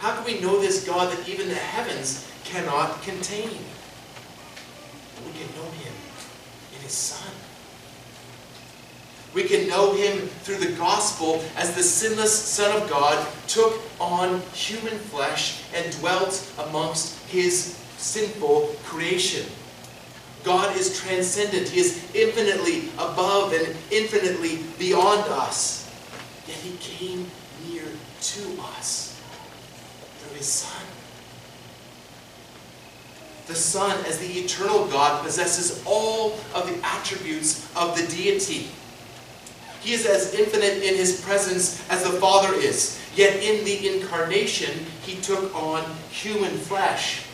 How 0.00 0.16
can 0.16 0.24
we 0.24 0.40
know 0.40 0.58
this 0.58 0.86
God 0.86 1.12
that 1.12 1.28
even 1.28 1.48
the 1.48 1.54
heavens 1.54 2.26
cannot 2.44 3.02
contain? 3.02 3.50
We 5.26 5.32
can 5.32 5.54
know 5.54 5.70
him 5.72 5.92
in 6.74 6.80
his 6.80 6.92
Son. 6.92 7.30
We 9.34 9.44
can 9.44 9.68
know 9.68 9.92
him 9.92 10.26
through 10.42 10.56
the 10.56 10.72
gospel 10.72 11.44
as 11.54 11.74
the 11.74 11.82
sinless 11.82 12.32
Son 12.32 12.80
of 12.80 12.88
God 12.88 13.28
took 13.46 13.78
on 14.00 14.40
human 14.54 14.98
flesh 14.98 15.64
and 15.74 15.94
dwelt 16.00 16.50
amongst 16.58 17.18
his 17.26 17.76
sinful 17.98 18.74
creation. 18.84 19.44
God 20.44 20.74
is 20.78 20.98
transcendent. 20.98 21.68
He 21.68 21.80
is 21.80 22.10
infinitely 22.14 22.88
above 22.94 23.52
and 23.52 23.76
infinitely 23.90 24.60
beyond 24.78 25.30
us. 25.30 25.92
Yet 26.48 26.56
he 26.56 26.78
came 26.78 27.30
near 27.68 27.84
to 27.84 28.62
us 28.78 29.09
through 30.30 30.38
his 30.38 30.46
Son. 30.46 30.86
The 33.46 33.54
Son, 33.54 34.04
as 34.06 34.18
the 34.18 34.28
eternal 34.28 34.86
God, 34.86 35.24
possesses 35.24 35.82
all 35.84 36.38
of 36.54 36.66
the 36.68 36.86
attributes 36.86 37.68
of 37.76 37.96
the 37.96 38.06
deity. 38.06 38.68
He 39.80 39.92
is 39.92 40.06
as 40.06 40.34
infinite 40.34 40.84
in 40.84 40.94
his 40.94 41.20
presence 41.22 41.84
as 41.90 42.04
the 42.04 42.20
Father 42.20 42.54
is. 42.54 43.00
Yet 43.16 43.42
in 43.42 43.64
the 43.64 43.94
incarnation, 43.94 44.86
he 45.02 45.20
took 45.20 45.54
on 45.54 45.84
human 46.10 46.56
flesh. 46.58 47.24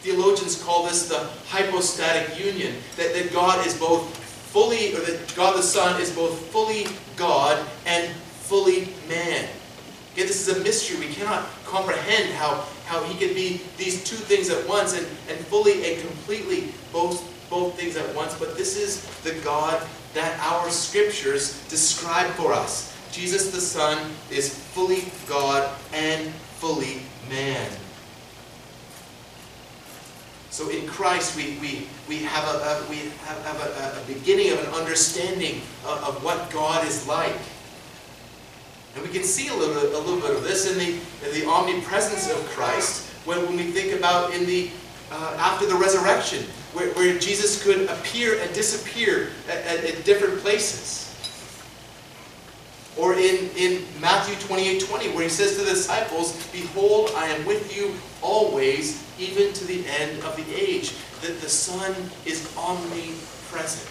Theologians 0.00 0.60
call 0.60 0.86
this 0.86 1.08
the 1.08 1.28
hypostatic 1.46 2.42
union, 2.42 2.74
that, 2.96 3.14
that 3.14 3.32
God 3.32 3.64
is 3.66 3.78
both 3.78 4.16
fully, 4.16 4.94
or 4.94 5.00
that 5.00 5.32
God 5.36 5.56
the 5.56 5.62
Son 5.62 6.00
is 6.00 6.10
both 6.10 6.40
fully 6.46 6.86
God 7.16 7.64
and 7.86 8.10
fully 8.16 8.88
man. 9.08 9.48
Again, 10.14 10.26
this 10.26 10.48
is 10.48 10.56
a 10.56 10.60
mystery. 10.64 11.06
We 11.06 11.14
cannot 11.14 11.46
comprehend 11.70 12.32
how, 12.34 12.66
how 12.86 13.02
he 13.04 13.18
could 13.18 13.34
be 13.34 13.62
these 13.76 14.02
two 14.04 14.16
things 14.16 14.50
at 14.50 14.66
once 14.68 14.96
and, 14.96 15.06
and 15.28 15.38
fully 15.46 15.92
and 15.92 16.00
completely 16.06 16.72
both, 16.92 17.22
both 17.48 17.74
things 17.78 17.96
at 17.96 18.14
once. 18.14 18.38
But 18.38 18.56
this 18.56 18.76
is 18.76 19.06
the 19.22 19.34
God 19.44 19.86
that 20.14 20.38
our 20.40 20.68
scriptures 20.70 21.64
describe 21.68 22.30
for 22.32 22.52
us. 22.52 22.96
Jesus 23.12 23.50
the 23.50 23.60
Son 23.60 24.10
is 24.30 24.54
fully 24.54 25.04
God 25.28 25.70
and 25.92 26.32
fully 26.58 27.02
man. 27.28 27.70
So 30.50 30.68
in 30.68 30.86
Christ, 30.86 31.36
we, 31.36 31.56
we, 31.60 31.86
we 32.08 32.24
have, 32.24 32.44
a, 32.44 32.58
a 32.58 32.90
we 32.90 32.96
have, 33.24 33.44
have 33.44 33.60
a, 33.60 34.02
a, 34.02 34.12
beginning 34.12 34.52
of 34.52 34.58
an 34.58 34.74
understanding 34.74 35.62
of, 35.86 36.04
of, 36.04 36.24
what 36.24 36.50
God 36.50 36.86
is 36.86 37.06
like. 37.06 37.36
And 38.94 39.04
we 39.04 39.10
can 39.10 39.22
see 39.22 39.48
a 39.48 39.54
little, 39.54 39.76
a 39.76 40.00
little 40.00 40.20
bit 40.20 40.36
of 40.36 40.42
this 40.42 40.70
in 40.70 40.78
the, 40.78 40.94
in 41.26 41.40
the 41.40 41.46
omnipresence 41.48 42.30
of 42.30 42.44
Christ 42.48 43.08
when, 43.24 43.44
when 43.46 43.56
we 43.56 43.64
think 43.64 43.96
about 43.96 44.34
in 44.34 44.46
the, 44.46 44.70
uh, 45.12 45.36
after 45.38 45.66
the 45.66 45.74
resurrection, 45.74 46.44
where, 46.72 46.92
where 46.94 47.18
Jesus 47.18 47.62
could 47.62 47.88
appear 47.88 48.40
and 48.40 48.52
disappear 48.54 49.30
at, 49.48 49.58
at, 49.64 49.84
at 49.84 50.04
different 50.04 50.38
places. 50.40 51.06
Or 52.96 53.14
in, 53.14 53.48
in 53.56 53.84
Matthew 54.00 54.34
28, 54.46 54.80
20, 54.80 55.08
where 55.10 55.22
he 55.22 55.28
says 55.28 55.56
to 55.56 55.62
the 55.62 55.70
disciples, 55.70 56.46
Behold, 56.52 57.12
I 57.16 57.26
am 57.26 57.46
with 57.46 57.74
you 57.74 57.94
always, 58.20 59.04
even 59.18 59.52
to 59.52 59.64
the 59.64 59.86
end 59.86 60.22
of 60.24 60.36
the 60.36 60.44
age. 60.54 60.94
That 61.22 61.40
the 61.40 61.48
Son 61.48 61.94
is 62.24 62.50
omnipresent. 62.56 63.90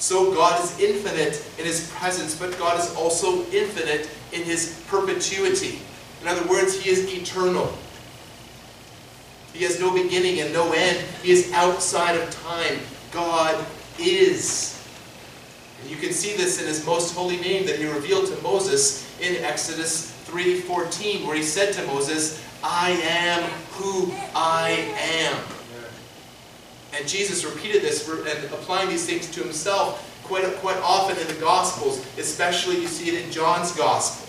So 0.00 0.32
God 0.32 0.64
is 0.64 0.80
infinite 0.80 1.44
in 1.58 1.66
his 1.66 1.90
presence, 1.90 2.34
but 2.34 2.58
God 2.58 2.80
is 2.80 2.94
also 2.96 3.44
infinite 3.50 4.08
in 4.32 4.42
his 4.42 4.82
perpetuity. 4.88 5.78
In 6.22 6.26
other 6.26 6.46
words, 6.48 6.80
he 6.80 6.90
is 6.90 7.06
eternal. 7.12 7.72
He 9.52 9.62
has 9.64 9.78
no 9.78 9.92
beginning 9.92 10.40
and 10.40 10.54
no 10.54 10.72
end. 10.72 11.04
He 11.22 11.32
is 11.32 11.52
outside 11.52 12.16
of 12.16 12.30
time. 12.30 12.78
God 13.12 13.64
is. 13.98 14.82
And 15.82 15.90
you 15.90 15.96
can 15.96 16.12
see 16.12 16.34
this 16.34 16.60
in 16.60 16.66
his 16.66 16.84
most 16.86 17.14
holy 17.14 17.36
name 17.36 17.66
that 17.66 17.78
he 17.78 17.86
revealed 17.86 18.26
to 18.28 18.42
Moses 18.42 19.06
in 19.20 19.44
Exodus 19.44 20.16
3.14, 20.28 21.26
where 21.26 21.36
he 21.36 21.42
said 21.42 21.74
to 21.74 21.86
Moses, 21.86 22.42
I 22.64 22.90
am 22.90 23.42
who 23.72 24.12
I 24.34 24.94
am. 24.98 25.59
And 26.92 27.06
Jesus 27.06 27.44
repeated 27.44 27.82
this 27.82 28.08
and 28.08 28.44
applying 28.52 28.88
these 28.88 29.06
things 29.06 29.30
to 29.30 29.42
himself 29.42 30.06
quite, 30.24 30.44
quite 30.56 30.76
often 30.78 31.18
in 31.18 31.26
the 31.26 31.40
Gospels, 31.40 32.04
especially 32.18 32.80
you 32.80 32.88
see 32.88 33.08
it 33.10 33.24
in 33.24 33.30
John's 33.30 33.72
Gospel. 33.72 34.28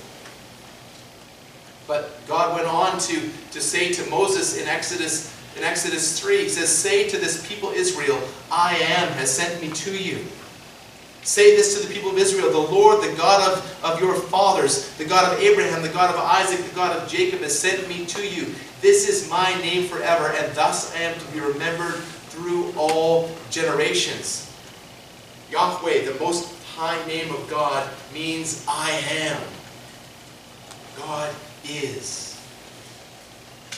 But 1.88 2.26
God 2.28 2.56
went 2.56 2.68
on 2.68 3.00
to, 3.00 3.30
to 3.52 3.62
say 3.62 3.92
to 3.94 4.10
Moses 4.10 4.62
in 4.62 4.68
Exodus, 4.68 5.36
in 5.58 5.64
Exodus 5.64 6.20
3, 6.20 6.44
he 6.44 6.50
says, 6.50 6.70
Say 6.70 7.10
to 7.10 7.18
this 7.18 7.46
people 7.48 7.70
Israel, 7.72 8.22
I 8.52 8.76
am 8.76 9.10
has 9.14 9.32
sent 9.36 9.62
me 9.62 9.70
to 9.70 9.98
you. 9.98 10.26
Say 11.24 11.56
this 11.56 11.80
to 11.80 11.88
the 11.88 11.94
people 11.94 12.10
of 12.10 12.18
Israel, 12.18 12.50
the 12.52 12.58
Lord, 12.58 13.04
the 13.04 13.16
God 13.16 13.52
of, 13.52 13.84
of 13.84 14.02
your 14.02 14.16
fathers, 14.16 14.90
the 14.98 15.06
God 15.06 15.32
of 15.32 15.40
Abraham, 15.40 15.84
the 15.84 15.90
God 15.90 16.10
of 16.10 16.20
Isaac, 16.20 16.66
the 16.66 16.76
God 16.76 16.98
of 16.98 17.08
Jacob 17.08 17.42
has 17.42 17.58
sent 17.58 17.88
me 17.88 18.06
to 18.08 18.28
you. 18.28 18.56
This 18.82 19.08
is 19.08 19.30
my 19.30 19.54
name 19.62 19.88
forever, 19.88 20.34
and 20.38 20.56
thus 20.56 20.96
I 20.96 21.02
am 21.02 21.20
to 21.20 21.26
be 21.28 21.40
remembered 21.40 22.02
through 22.32 22.74
all 22.78 23.30
generations. 23.50 24.50
Yahweh, 25.52 26.06
the 26.06 26.18
most 26.20 26.54
high 26.76 27.06
name 27.06 27.30
of 27.34 27.50
God, 27.50 27.90
means 28.14 28.66
I 28.70 28.92
am. 29.12 29.42
God 30.98 31.34
is. 31.66 32.40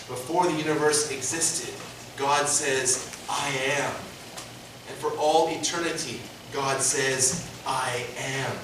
Before 0.08 0.46
the 0.46 0.54
universe 0.54 1.12
existed, 1.12 1.74
God 2.16 2.48
says, 2.48 3.18
I 3.28 3.50
am. 3.78 3.92
And 4.88 4.98
for 4.98 5.12
all 5.18 5.50
eternity, 5.50 6.20
God 6.54 6.80
says, 6.80 7.50
I 7.66 8.06
am. 8.20 8.56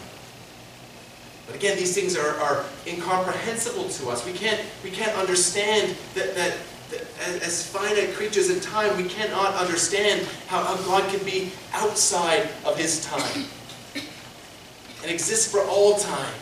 But 1.48 1.56
again, 1.56 1.78
these 1.78 1.96
things 1.96 2.16
are, 2.16 2.38
are 2.42 2.64
incomprehensible 2.86 3.90
to 3.90 4.10
us. 4.10 4.24
We 4.24 4.34
can't, 4.34 4.62
we 4.84 4.92
can't 4.92 5.18
understand 5.18 5.96
that, 6.14 6.36
that, 6.36 6.58
that 6.90 7.02
as 7.44 7.66
finite 7.66 8.14
creatures 8.14 8.50
in 8.50 8.60
time, 8.60 8.96
we 8.98 9.08
cannot 9.08 9.56
understand 9.56 10.28
how, 10.48 10.64
how 10.64 10.76
God 10.84 11.10
can 11.14 11.24
be 11.26 11.52
outside 11.74 12.50
of 12.66 12.78
his 12.78 13.06
time 13.06 13.46
and 15.02 15.12
exist 15.12 15.52
for 15.52 15.62
all 15.62 15.98
time. 15.98 16.34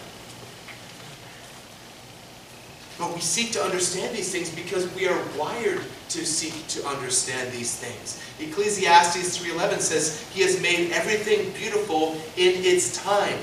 But 2.97 3.13
we 3.13 3.21
seek 3.21 3.51
to 3.51 3.61
understand 3.61 4.15
these 4.15 4.31
things 4.31 4.49
because 4.49 4.91
we 4.95 5.07
are 5.07 5.21
wired 5.37 5.81
to 6.09 6.25
seek 6.25 6.67
to 6.69 6.87
understand 6.87 7.51
these 7.51 7.75
things. 7.75 8.23
Ecclesiastes 8.39 9.37
3.11 9.37 9.79
says, 9.81 10.27
He 10.33 10.41
has 10.41 10.59
made 10.61 10.91
everything 10.91 11.51
beautiful 11.51 12.13
in 12.37 12.63
its 12.65 12.97
time. 13.03 13.37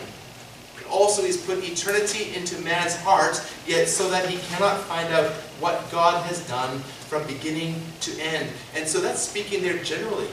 Also, 0.90 1.22
He's 1.22 1.36
put 1.36 1.62
eternity 1.62 2.34
into 2.34 2.58
man's 2.62 2.96
heart, 2.96 3.40
yet 3.66 3.88
so 3.88 4.10
that 4.10 4.28
he 4.28 4.38
cannot 4.48 4.80
find 4.82 5.12
out 5.14 5.32
what 5.64 5.90
God 5.90 6.22
has 6.26 6.46
done 6.46 6.78
from 7.08 7.26
beginning 7.26 7.80
to 8.02 8.12
end. 8.20 8.50
And 8.76 8.86
so 8.86 9.00
that's 9.00 9.20
speaking 9.20 9.62
there 9.62 9.82
generally. 9.82 10.28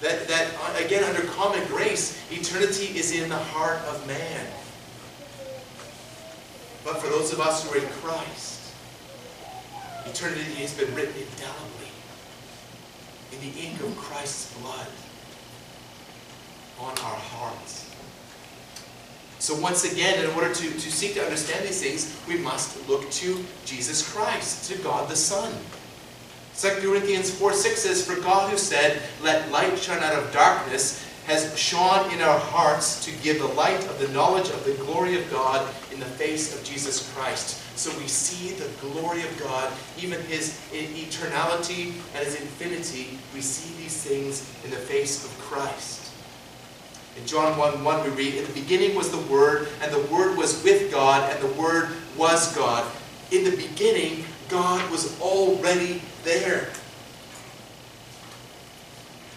That, 0.00 0.26
that 0.28 0.48
again, 0.82 1.04
under 1.04 1.20
common 1.32 1.62
grace, 1.68 2.18
eternity 2.32 2.98
is 2.98 3.12
in 3.12 3.28
the 3.28 3.36
heart 3.36 3.78
of 3.84 4.06
man. 4.06 4.46
But 6.86 7.02
for 7.02 7.08
those 7.08 7.34
of 7.34 7.40
us 7.40 7.68
who 7.68 7.78
are 7.78 7.82
in 7.82 7.88
Christ, 8.00 8.72
eternity 10.06 10.54
has 10.62 10.72
been 10.72 10.88
written 10.94 11.12
indelibly 11.12 11.92
in 13.32 13.40
the 13.40 13.60
ink 13.60 13.78
of 13.82 13.94
Christ's 13.98 14.56
blood 14.58 14.88
on 16.80 16.92
our 16.92 17.20
hearts. 17.28 17.94
So 19.46 19.54
once 19.60 19.84
again, 19.84 20.18
in 20.18 20.28
order 20.32 20.52
to, 20.52 20.70
to 20.72 20.90
seek 20.90 21.14
to 21.14 21.22
understand 21.22 21.64
these 21.64 21.80
things, 21.80 22.20
we 22.26 22.36
must 22.36 22.88
look 22.88 23.08
to 23.12 23.44
Jesus 23.64 24.02
Christ, 24.12 24.68
to 24.68 24.78
God 24.78 25.08
the 25.08 25.14
Son. 25.14 25.54
2 26.58 26.68
Corinthians 26.80 27.30
4 27.30 27.52
6 27.52 27.80
says, 27.80 28.04
For 28.04 28.20
God 28.22 28.50
who 28.50 28.58
said, 28.58 29.00
Let 29.22 29.48
light 29.52 29.78
shine 29.78 30.02
out 30.02 30.20
of 30.20 30.32
darkness, 30.32 31.06
has 31.26 31.56
shone 31.56 32.12
in 32.12 32.22
our 32.22 32.40
hearts 32.40 33.04
to 33.04 33.12
give 33.22 33.38
the 33.38 33.46
light 33.46 33.86
of 33.86 34.00
the 34.00 34.08
knowledge 34.08 34.50
of 34.50 34.64
the 34.64 34.74
glory 34.84 35.16
of 35.16 35.30
God 35.30 35.72
in 35.92 36.00
the 36.00 36.06
face 36.06 36.52
of 36.52 36.64
Jesus 36.64 37.08
Christ. 37.14 37.62
So 37.78 37.96
we 38.00 38.08
see 38.08 38.52
the 38.54 38.68
glory 38.80 39.22
of 39.22 39.38
God, 39.38 39.72
even 39.96 40.20
his 40.22 40.58
eternality 40.72 41.92
and 42.16 42.24
his 42.24 42.40
infinity. 42.40 43.16
We 43.32 43.42
see 43.42 43.80
these 43.80 44.02
things 44.02 44.52
in 44.64 44.72
the 44.72 44.76
face 44.76 45.24
of 45.24 45.30
Christ. 45.38 46.05
In 47.16 47.26
John 47.26 47.56
1 47.58 47.82
1, 47.82 48.04
we 48.04 48.10
read, 48.10 48.34
In 48.34 48.44
the 48.44 48.52
beginning 48.52 48.94
was 48.94 49.10
the 49.10 49.32
Word, 49.32 49.68
and 49.80 49.92
the 49.92 50.12
Word 50.12 50.36
was 50.36 50.62
with 50.62 50.90
God, 50.90 51.30
and 51.32 51.42
the 51.42 51.60
Word 51.60 51.90
was 52.16 52.54
God. 52.54 52.90
In 53.30 53.44
the 53.44 53.56
beginning, 53.56 54.24
God 54.48 54.88
was 54.90 55.18
already 55.20 56.02
there. 56.24 56.68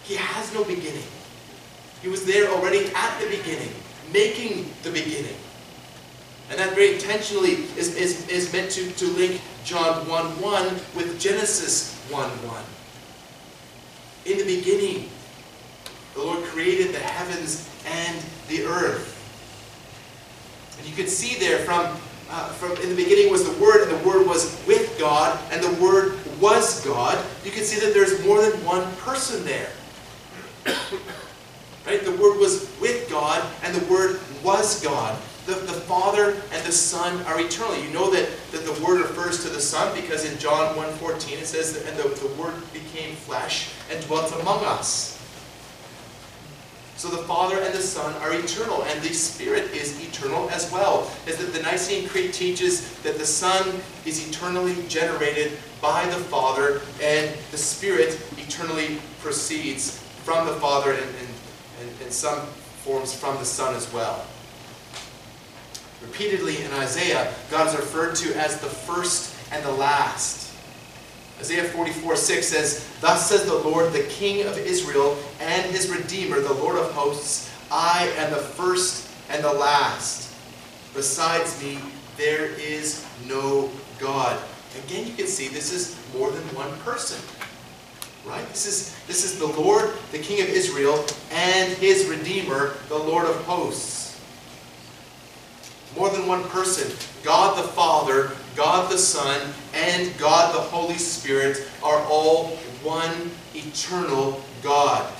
He 0.04 0.16
has 0.16 0.52
no 0.52 0.64
beginning. 0.64 1.04
He 2.02 2.08
was 2.08 2.24
there 2.24 2.50
already 2.50 2.90
at 2.94 3.20
the 3.20 3.28
beginning, 3.28 3.72
making 4.12 4.70
the 4.82 4.90
beginning. 4.90 5.36
And 6.50 6.58
that 6.58 6.74
very 6.74 6.94
intentionally 6.94 7.52
is, 7.76 7.94
is, 7.96 8.28
is 8.28 8.52
meant 8.52 8.70
to, 8.72 8.90
to 8.90 9.06
link 9.06 9.40
John 9.64 10.08
1 10.08 10.40
1 10.40 10.64
with 10.96 11.20
Genesis 11.20 11.94
1 12.10 12.28
1. 12.28 12.64
In 14.26 14.38
the 14.38 14.56
beginning, 14.56 15.08
the 16.14 16.22
Lord 16.22 16.44
created 16.44 16.92
the 16.92 16.98
heavens 16.98 17.69
and 17.86 18.22
the 18.48 18.64
earth. 18.64 19.16
And 20.78 20.88
you 20.88 20.94
could 20.94 21.08
see 21.08 21.38
there 21.38 21.58
from, 21.58 21.84
uh, 22.30 22.48
from 22.52 22.72
in 22.82 22.90
the 22.90 22.96
beginning 22.96 23.30
was 23.30 23.44
the 23.44 23.62
Word, 23.62 23.86
and 23.86 24.00
the 24.00 24.08
Word 24.08 24.26
was 24.26 24.62
with 24.66 24.98
God, 24.98 25.38
and 25.52 25.62
the 25.62 25.82
Word 25.82 26.18
was 26.40 26.84
God. 26.84 27.22
You 27.44 27.50
could 27.50 27.64
see 27.64 27.78
that 27.84 27.92
there's 27.92 28.24
more 28.24 28.40
than 28.40 28.52
one 28.64 28.90
person 28.96 29.44
there. 29.44 29.68
right? 31.86 32.02
The 32.02 32.12
Word 32.12 32.38
was 32.38 32.70
with 32.80 33.08
God, 33.10 33.46
and 33.62 33.74
the 33.74 33.92
Word 33.92 34.20
was 34.42 34.82
God. 34.82 35.20
The, 35.46 35.54
the 35.54 35.72
Father 35.72 36.30
and 36.52 36.66
the 36.66 36.72
Son 36.72 37.22
are 37.26 37.40
eternal. 37.40 37.76
You 37.76 37.90
know 37.92 38.10
that, 38.10 38.28
that 38.52 38.64
the 38.64 38.84
Word 38.84 39.00
refers 39.00 39.42
to 39.42 39.50
the 39.50 39.60
Son 39.60 39.94
because 40.00 40.30
in 40.30 40.38
John 40.38 40.76
1.14 40.76 41.40
it 41.40 41.46
says, 41.46 41.72
that, 41.72 41.90
and 41.90 41.98
the, 41.98 42.08
the 42.20 42.34
Word 42.40 42.54
became 42.72 43.16
flesh 43.16 43.72
and 43.90 44.04
dwelt 44.06 44.32
among 44.40 44.64
us. 44.64 45.19
So 47.00 47.08
the 47.08 47.22
Father 47.22 47.58
and 47.58 47.72
the 47.72 47.80
Son 47.80 48.12
are 48.20 48.34
eternal, 48.34 48.82
and 48.82 49.00
the 49.00 49.14
Spirit 49.14 49.72
is 49.72 49.98
eternal 50.06 50.50
as 50.50 50.70
well. 50.70 51.10
As 51.26 51.38
that 51.38 51.54
the 51.54 51.62
Nicene 51.62 52.06
Creed 52.06 52.34
teaches 52.34 52.94
that 52.98 53.16
the 53.16 53.24
Son 53.24 53.80
is 54.04 54.28
eternally 54.28 54.76
generated 54.86 55.52
by 55.80 56.04
the 56.04 56.18
Father, 56.24 56.82
and 57.00 57.34
the 57.52 57.56
Spirit 57.56 58.20
eternally 58.36 58.98
proceeds 59.22 59.96
from 60.24 60.46
the 60.46 60.52
Father, 60.56 60.92
and 60.92 61.90
in 62.04 62.10
some 62.10 62.38
forms 62.84 63.14
from 63.14 63.38
the 63.38 63.46
Son 63.46 63.74
as 63.74 63.90
well. 63.94 64.26
Repeatedly 66.02 66.62
in 66.62 66.70
Isaiah, 66.72 67.32
God 67.50 67.66
is 67.68 67.76
referred 67.76 68.14
to 68.16 68.38
as 68.38 68.60
the 68.60 68.68
first 68.68 69.34
and 69.50 69.64
the 69.64 69.72
last. 69.72 70.39
Isaiah 71.40 71.64
44, 71.64 72.16
6 72.16 72.46
says, 72.46 72.88
Thus 73.00 73.30
says 73.30 73.46
the 73.46 73.56
Lord, 73.56 73.94
the 73.94 74.02
King 74.04 74.46
of 74.46 74.58
Israel 74.58 75.16
and 75.40 75.64
his 75.72 75.88
Redeemer, 75.90 76.40
the 76.40 76.52
Lord 76.52 76.76
of 76.76 76.92
hosts, 76.92 77.50
I 77.72 78.12
am 78.18 78.30
the 78.30 78.36
first 78.36 79.10
and 79.30 79.42
the 79.42 79.52
last. 79.52 80.34
Besides 80.92 81.62
me, 81.62 81.78
there 82.18 82.46
is 82.46 83.06
no 83.26 83.70
God. 83.98 84.38
Again, 84.84 85.06
you 85.06 85.14
can 85.14 85.26
see 85.26 85.48
this 85.48 85.72
is 85.72 85.98
more 86.14 86.30
than 86.30 86.42
one 86.54 86.70
person. 86.80 87.18
Right? 88.26 88.46
This 88.48 88.66
is, 88.66 88.96
this 89.06 89.24
is 89.24 89.38
the 89.38 89.46
Lord, 89.46 89.94
the 90.12 90.18
King 90.18 90.42
of 90.42 90.48
Israel, 90.48 91.06
and 91.32 91.72
his 91.78 92.06
Redeemer, 92.06 92.74
the 92.88 92.98
Lord 92.98 93.24
of 93.24 93.36
hosts. 93.44 94.20
More 95.96 96.10
than 96.10 96.26
one 96.26 96.44
person. 96.44 96.94
God 97.24 97.58
the 97.58 97.66
Father, 97.68 98.32
God 98.56 98.90
the 98.90 98.98
Son, 98.98 99.52
and 99.80 100.16
God 100.18 100.54
the 100.54 100.60
Holy 100.60 100.98
Spirit 100.98 101.66
are 101.82 102.00
all 102.04 102.48
one 102.82 103.30
eternal 103.54 104.42
God. 104.62 105.10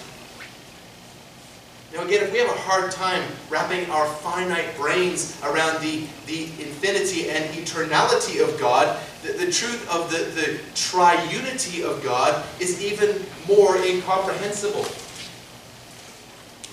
Now 1.93 2.05
again, 2.05 2.23
if 2.23 2.33
we 2.33 2.39
have 2.39 2.49
a 2.49 2.61
hard 2.61 2.93
time 2.93 3.23
wrapping 3.49 3.91
our 3.91 4.07
finite 4.07 4.77
brains 4.77 5.41
around 5.43 5.83
the, 5.83 6.07
the 6.27 6.45
infinity 6.45 7.31
and 7.31 7.45
eternality 7.55 8.47
of 8.47 8.61
God, 8.61 8.97
the, 9.23 9.33
the 9.33 9.51
truth 9.51 9.89
of 9.91 10.11
the, 10.11 10.19
the 10.19 10.59
triunity 10.75 11.85
of 11.85 12.03
God 12.05 12.45
is 12.61 12.81
even 12.81 13.21
more 13.49 13.77
incomprehensible. 13.79 14.87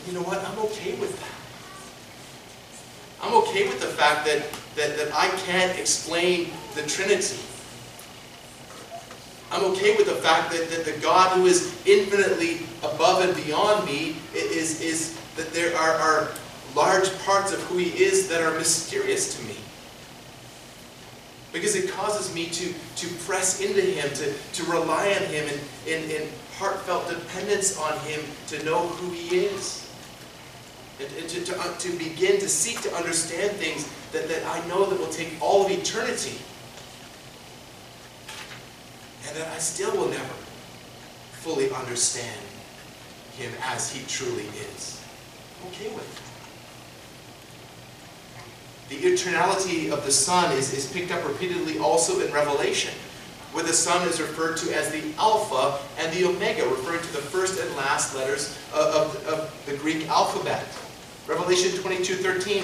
You 0.06 0.14
know 0.14 0.22
what? 0.22 0.44
I'm 0.46 0.60
okay 0.60 0.94
with 1.00 1.20
that. 1.20 1.38
I'm 3.26 3.34
okay 3.44 3.68
with 3.68 3.82
the 3.82 3.88
fact 3.88 4.26
that, 4.28 4.46
that, 4.76 4.98
that 4.98 5.14
I 5.14 5.30
can't 5.46 5.78
explain 5.80 6.52
the 6.76 6.84
Trinity. 6.84 7.38
I'm 9.52 9.64
okay 9.72 9.96
with 9.96 10.08
the 10.08 10.16
fact 10.16 10.52
that, 10.52 10.70
that 10.72 10.86
the 10.86 11.00
God 11.02 11.38
who 11.38 11.46
is 11.46 11.82
infinitely 11.86 12.60
above 12.84 13.24
and 13.24 13.36
beyond 13.46 13.86
me 13.86 14.18
is, 14.34 14.82
is 14.82 15.20
that 15.38 15.54
there 15.54 15.76
are, 15.78 15.94
are 15.94 16.28
large 16.76 17.18
parts 17.20 17.54
of 17.54 17.62
who 17.64 17.78
he 17.78 18.04
is 18.04 18.28
that 18.28 18.42
are 18.42 18.58
mysterious 18.58 19.38
to 19.38 19.46
me. 19.46 19.56
Because 21.54 21.76
it 21.76 21.90
causes 21.92 22.34
me 22.36 22.48
to, 22.48 22.74
to 22.98 23.08
press 23.24 23.62
into 23.62 23.82
him, 23.82 24.10
to, 24.16 24.34
to 24.34 24.70
rely 24.70 25.14
on 25.14 25.26
him 25.28 25.48
in, 25.48 25.94
in, 25.94 26.12
in 26.12 26.30
heartfelt 26.58 27.08
dependence 27.10 27.80
on 27.80 27.98
him 28.00 28.20
to 28.48 28.64
know 28.66 28.80
who 28.80 29.12
he 29.12 29.38
is. 29.38 29.90
And, 31.00 31.10
and 31.20 31.30
to, 31.30 31.46
to, 31.46 31.60
uh, 31.60 31.78
to 31.78 31.98
begin 31.98 32.40
to 32.40 32.50
seek 32.50 32.82
to 32.82 32.94
understand 32.96 33.52
things 33.58 33.90
that, 34.12 34.28
that 34.28 34.44
I 34.46 34.68
know 34.68 34.90
that 34.90 35.00
will 35.00 35.08
take 35.08 35.34
all 35.40 35.66
of 35.66 35.72
eternity 35.72 36.38
and 39.28 39.36
that 39.36 39.48
I 39.50 39.58
still 39.58 39.96
will 39.96 40.10
never 40.10 40.34
fully 41.34 41.70
understand 41.72 42.40
him 43.38 43.52
as 43.64 43.92
he 43.92 44.06
truly 44.08 44.46
is. 44.74 45.02
I'm 45.62 45.70
okay 45.70 45.90
with 45.90 46.04
it. 46.04 46.24
The 48.90 48.96
eternality 48.96 49.92
of 49.92 50.06
the 50.06 50.12
Son 50.12 50.56
is, 50.56 50.74
is 50.74 50.92
picked 50.92 51.12
up 51.12 51.28
repeatedly 51.28 51.78
also 51.78 52.26
in 52.26 52.32
Revelation, 52.32 52.94
where 53.52 53.64
the 53.64 53.74
Son 53.74 54.08
is 54.08 54.22
referred 54.22 54.56
to 54.58 54.74
as 54.74 54.92
the 54.92 55.04
Alpha 55.18 55.78
and 56.00 56.12
the 56.14 56.26
Omega, 56.26 56.66
referring 56.68 57.02
to 57.02 57.14
the 57.14 57.20
first 57.20 57.60
and 57.60 57.76
last 57.76 58.16
letters 58.16 58.58
of, 58.74 58.96
of, 58.96 59.28
of 59.28 59.66
the 59.66 59.76
Greek 59.78 60.08
alphabet. 60.08 60.66
Revelation 61.28 61.78
22, 61.82 62.16
13, 62.16 62.64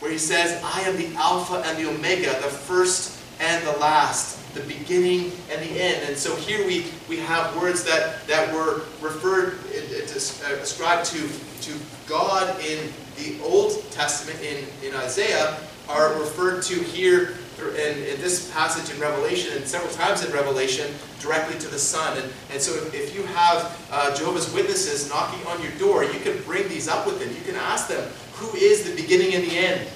where 0.00 0.10
he 0.10 0.16
says, 0.16 0.58
I 0.64 0.80
am 0.82 0.96
the 0.96 1.14
Alpha 1.16 1.62
and 1.66 1.76
the 1.76 1.90
Omega, 1.90 2.30
the 2.40 2.48
first 2.48 3.13
and 3.40 3.66
the 3.66 3.72
last, 3.78 4.54
the 4.54 4.60
beginning 4.62 5.32
and 5.50 5.60
the 5.62 5.80
end. 5.80 6.08
And 6.08 6.16
so 6.16 6.34
here 6.36 6.66
we, 6.66 6.86
we 7.08 7.18
have 7.18 7.56
words 7.56 7.84
that, 7.84 8.26
that 8.26 8.52
were 8.54 8.82
referred, 9.00 9.58
uh, 9.74 10.54
ascribed 10.60 11.06
to, 11.06 11.28
to 11.62 11.78
God 12.06 12.58
in 12.60 12.92
the 13.16 13.40
Old 13.42 13.90
Testament, 13.90 14.40
in, 14.42 14.64
in 14.86 14.94
Isaiah, 14.96 15.58
are 15.88 16.18
referred 16.18 16.62
to 16.64 16.74
here 16.74 17.34
in, 17.58 17.98
in, 17.98 18.20
this 18.20 18.50
passage 18.52 18.92
in 18.94 19.00
Revelation 19.00 19.56
and 19.56 19.66
several 19.66 19.92
times 19.92 20.24
in 20.24 20.32
Revelation 20.32 20.92
directly 21.20 21.58
to 21.60 21.68
the 21.68 21.78
Son. 21.78 22.16
And, 22.18 22.32
and 22.50 22.60
so 22.60 22.74
if, 22.74 22.94
if 22.94 23.14
you 23.14 23.22
have 23.22 23.88
uh, 23.90 24.14
Jehovah's 24.16 24.52
Witnesses 24.52 25.08
knocking 25.08 25.44
on 25.46 25.62
your 25.62 25.72
door, 25.72 26.04
you 26.04 26.18
can 26.20 26.40
bring 26.42 26.68
these 26.68 26.88
up 26.88 27.06
with 27.06 27.20
them. 27.20 27.28
You 27.30 27.42
can 27.42 27.54
ask 27.54 27.88
them, 27.88 28.02
who 28.32 28.56
is 28.56 28.88
the 28.88 28.94
beginning 29.00 29.34
and 29.34 29.44
the 29.44 29.56
end? 29.56 29.88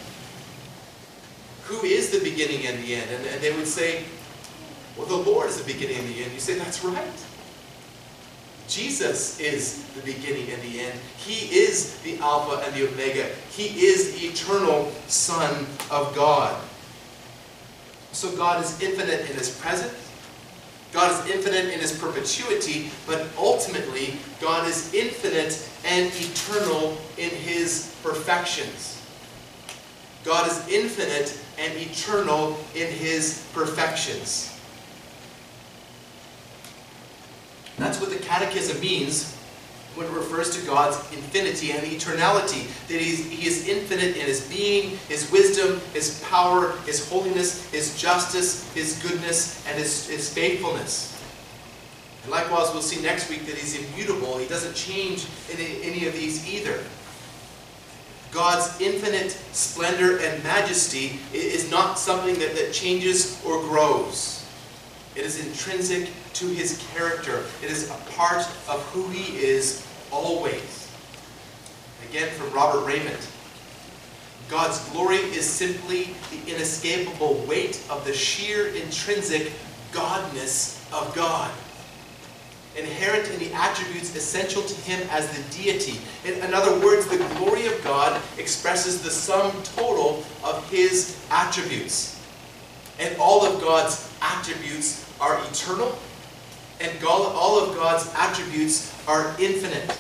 Who 1.69 1.85
is 1.85 2.11
the 2.11 2.21
beginning 2.21 2.67
and 2.67 2.83
the 2.83 2.95
end? 2.95 3.11
And, 3.11 3.27
and 3.27 3.41
they 3.43 3.55
would 3.55 3.67
say, 3.67 4.05
well, 4.97 5.07
the 5.07 5.31
Lord 5.31 5.49
is 5.49 5.63
the 5.63 5.71
beginning 5.71 5.99
and 5.99 6.09
the 6.09 6.25
end. 6.25 6.33
You 6.33 6.41
say, 6.41 6.59
that's 6.59 6.83
right. 6.83 7.25
Jesus 8.69 9.39
is 9.39 9.85
the 9.95 10.01
beginning 10.01 10.51
and 10.51 10.63
the 10.63 10.81
end. 10.81 10.99
He 11.19 11.55
is 11.55 11.99
the 12.01 12.19
Alpha 12.19 12.65
and 12.65 12.75
the 12.75 12.89
Omega. 12.89 13.31
He 13.51 13.87
is 13.87 14.19
the 14.19 14.27
eternal 14.29 14.91
Son 15.09 15.67
of 15.91 16.15
God. 16.15 16.59
So 18.13 18.35
God 18.37 18.65
is 18.65 18.81
infinite 18.83 19.29
in 19.31 19.37
His 19.37 19.59
presence. 19.59 19.95
God 20.93 21.13
is 21.13 21.35
infinite 21.35 21.67
in 21.67 21.81
His 21.81 21.99
perpetuity, 21.99 22.91
but 23.07 23.27
ultimately, 23.37 24.17
God 24.41 24.67
is 24.67 24.93
infinite 24.95 25.69
and 25.85 26.11
eternal 26.15 26.97
in 27.19 27.31
His 27.31 27.95
perfections. 28.03 29.03
God 30.25 30.51
is 30.51 30.67
infinite 30.69 31.39
and 31.59 31.77
eternal 31.77 32.59
in 32.75 32.87
His 32.89 33.47
perfections. 33.53 34.55
That's 37.79 38.01
what 38.01 38.11
the 38.11 38.17
Catechism 38.17 38.81
means 38.81 39.35
when 39.95 40.07
it 40.07 40.13
refers 40.13 40.51
to 40.57 40.67
God's 40.67 40.97
infinity 41.13 41.73
and 41.73 41.83
eternality. 41.83 42.67
That 42.89 43.01
He 43.01 43.47
is 43.47 43.69
infinite 43.69 44.17
in 44.17 44.27
His 44.27 44.49
being, 44.49 44.97
His 45.09 45.31
wisdom, 45.31 45.81
His 45.93 46.23
power, 46.29 46.73
His 46.87 47.09
holiness, 47.09 47.69
His 47.71 48.01
justice, 48.01 48.73
His 48.75 49.01
goodness, 49.03 49.67
and 49.67 49.79
His, 49.79 50.09
His 50.09 50.33
faithfulness. 50.33 51.21
And 52.23 52.33
likewise, 52.33 52.73
we'll 52.73 52.83
see 52.83 53.03
next 53.03 53.31
week 53.31 53.47
that 53.47 53.57
He's 53.57 53.79
immutable. 53.79 54.39
He 54.39 54.47
doesn't 54.47 54.75
change 54.75 55.27
in 55.51 55.59
any 55.83 56.07
of 56.07 56.15
these 56.15 56.49
either. 56.49 56.85
God's 58.31 58.81
infinite 58.81 59.31
splendor 59.53 60.19
and 60.19 60.43
majesty 60.45 61.19
is 61.33 61.71
not 61.71 61.99
something 61.99 62.39
that, 62.39 62.55
that 62.55 62.73
changes 62.73 63.43
or 63.45 63.61
grows. 63.63 64.47
It 65.17 65.25
is 65.25 65.45
intrinsic 65.45 66.11
to 66.35 66.47
his 66.47 66.85
character. 66.93 67.45
It 67.63 67.71
is 67.71 67.91
a 67.91 67.95
part 68.13 68.47
of 68.69 68.83
who 68.93 69.09
he 69.09 69.39
is 69.39 69.87
always. 70.11 70.91
Again 72.11 72.29
from 72.31 72.53
Robert 72.53 72.87
Reymond. 72.87 73.35
God's 74.49 74.79
glory 74.91 75.17
is 75.17 75.45
simply 75.45 76.15
the 76.31 76.55
inescapable 76.55 77.35
weight 77.47 77.83
of 77.91 78.05
the 78.05 78.13
sheer 78.13 78.69
intrinsic 78.69 79.53
godness 79.93 80.79
of 80.93 81.15
God 81.15 81.51
inherent 82.79 83.31
in 83.31 83.39
the 83.39 83.53
attributes 83.53 84.15
essential 84.15 84.63
to 84.63 84.75
him 84.83 85.07
as 85.11 85.29
the 85.31 85.57
deity. 85.57 86.01
In, 86.25 86.35
in 86.43 86.55
other 86.55 86.79
words, 86.85 87.07
the 87.07 87.19
glory 87.37 87.67
of 87.67 87.83
God 87.83 88.21
expresses 88.39 89.03
the 89.03 89.11
sum 89.11 89.53
total 89.63 90.25
of 90.45 90.69
his 90.71 91.19
attributes. 91.31 92.21
And 92.99 93.17
all 93.19 93.45
of 93.45 93.61
God's 93.61 94.13
attributes 94.21 95.05
are 95.21 95.41
eternal, 95.51 95.99
and 96.81 97.05
all 97.05 97.59
of 97.59 97.77
God's 97.77 98.13
attributes 98.17 98.95
are 99.07 99.35
infinite. 99.39 99.99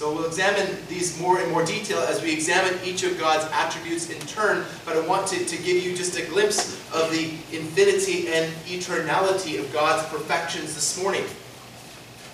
So 0.00 0.14
we'll 0.14 0.24
examine 0.24 0.78
these 0.88 1.20
more 1.20 1.42
in 1.42 1.50
more 1.50 1.62
detail 1.62 1.98
as 1.98 2.22
we 2.22 2.32
examine 2.32 2.72
each 2.82 3.02
of 3.02 3.18
God's 3.18 3.44
attributes 3.52 4.08
in 4.08 4.18
turn, 4.20 4.64
but 4.86 4.96
I 4.96 5.06
want 5.06 5.26
to, 5.26 5.44
to 5.44 5.56
give 5.58 5.84
you 5.84 5.94
just 5.94 6.18
a 6.18 6.24
glimpse 6.24 6.80
of 6.90 7.10
the 7.10 7.24
infinity 7.54 8.28
and 8.28 8.50
eternality 8.64 9.60
of 9.60 9.70
God's 9.74 10.08
perfections 10.08 10.74
this 10.74 11.02
morning. 11.02 11.22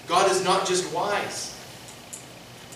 God 0.07 0.31
is 0.31 0.45
not 0.45 0.65
just 0.65 0.95
wise. 0.95 1.59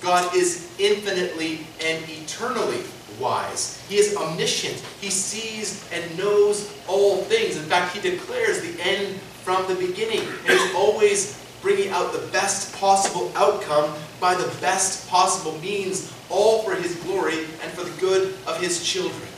God 0.00 0.35
is 0.35 0.74
infinitely 0.81 1.61
and 1.85 2.05
eternally 2.09 2.83
wise. 3.20 3.81
He 3.88 3.96
is 3.96 4.16
omniscient. 4.16 4.83
He 5.00 5.11
sees 5.11 5.88
and 5.92 6.18
knows 6.18 6.76
all 6.88 7.18
things. 7.18 7.57
In 7.57 7.62
fact, 7.62 7.94
he 7.94 8.00
declares 8.11 8.61
the 8.61 8.83
end 8.83 9.20
from 9.44 9.64
the 9.68 9.76
beginning. 9.76 10.26
And 10.48 10.59
he's 10.59 10.74
always 10.74 11.39
bringing 11.62 11.90
out 11.90 12.12
the 12.12 12.27
best 12.29 12.75
possible 12.77 13.31
outcome 13.35 13.94
by 14.20 14.35
the 14.35 14.49
best 14.61 15.09
possible 15.09 15.59
means, 15.61 16.12
all 16.29 16.62
for 16.62 16.75
his 16.75 16.96
glory 16.96 17.44
and 17.62 17.73
for 17.73 17.85
the 17.85 18.01
good 18.01 18.35
of 18.46 18.61
his 18.61 18.85
children. 18.85 19.29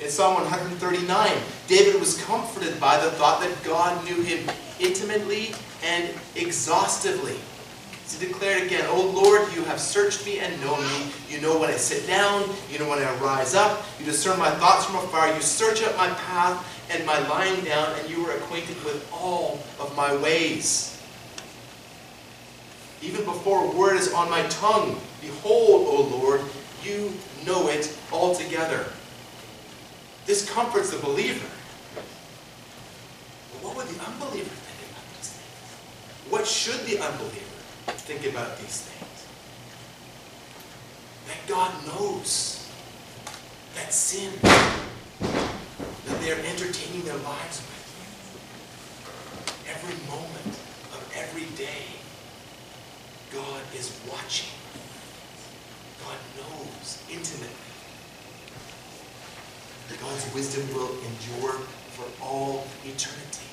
In 0.00 0.10
Psalm 0.10 0.34
139, 0.34 1.32
David 1.68 1.98
was 1.98 2.22
comforted 2.24 2.78
by 2.78 2.98
the 3.02 3.10
thought 3.12 3.40
that 3.40 3.64
God 3.64 4.04
knew 4.04 4.22
him 4.22 4.48
intimately 4.78 5.52
and 5.82 6.10
exhaustively. 6.34 7.36
He 8.08 8.24
declared 8.24 8.62
again, 8.62 8.84
O 8.88 9.02
Lord, 9.02 9.52
you 9.54 9.64
have 9.64 9.80
searched 9.80 10.24
me 10.24 10.38
and 10.38 10.60
known 10.60 10.80
me. 10.80 11.10
You 11.28 11.40
know 11.40 11.58
when 11.58 11.70
I 11.70 11.76
sit 11.76 12.06
down. 12.06 12.48
You 12.70 12.78
know 12.78 12.88
when 12.88 13.00
I 13.00 13.14
rise 13.16 13.54
up. 13.54 13.84
You 13.98 14.04
discern 14.04 14.38
my 14.38 14.50
thoughts 14.50 14.84
from 14.84 14.96
afar. 14.96 15.34
You 15.34 15.40
search 15.40 15.82
out 15.82 15.96
my 15.96 16.08
path 16.10 16.75
and 16.90 17.04
my 17.04 17.18
lying 17.28 17.64
down, 17.64 17.98
and 17.98 18.08
you 18.08 18.24
are 18.26 18.36
acquainted 18.36 18.82
with 18.84 19.08
all 19.12 19.60
of 19.80 19.94
my 19.96 20.14
ways. 20.16 21.00
Even 23.02 23.24
before 23.24 23.64
a 23.64 23.76
word 23.76 23.96
is 23.96 24.12
on 24.12 24.30
my 24.30 24.42
tongue, 24.48 24.98
behold, 25.20 25.86
O 25.88 26.16
Lord, 26.16 26.40
you 26.82 27.12
know 27.44 27.68
it 27.68 27.96
altogether. 28.12 28.86
This 30.24 30.48
comforts 30.50 30.90
the 30.90 30.98
believer. 30.98 31.46
But 33.52 33.62
what 33.62 33.76
would 33.76 33.86
the 33.86 34.04
unbeliever 34.04 34.48
think 34.48 34.90
about 34.90 35.04
these 35.16 35.30
things? 35.30 36.32
What 36.32 36.46
should 36.46 36.80
the 36.86 36.98
unbeliever 36.98 37.60
think 37.86 38.26
about 38.26 38.58
these 38.58 38.82
things? 38.82 39.26
That 41.28 41.46
God 41.46 41.72
knows 41.86 42.68
that 43.74 43.92
sin, 43.92 44.32
that 46.06 46.20
they 46.20 46.30
are 46.30 46.40
entertaining 46.46 47.02
their 47.04 47.16
lives 47.18 47.60
with. 47.60 47.84
Every 49.68 49.96
moment 50.08 50.56
of 50.94 51.12
every 51.14 51.46
day, 51.56 51.84
God 53.32 53.60
is 53.74 53.92
watching. 54.10 54.50
God 56.04 56.16
knows 56.36 57.02
intimately. 57.10 57.66
God's 60.06 60.34
wisdom 60.34 60.72
will 60.72 60.92
endure 60.92 61.58
for 61.96 62.06
all 62.24 62.64
eternity. 62.84 63.46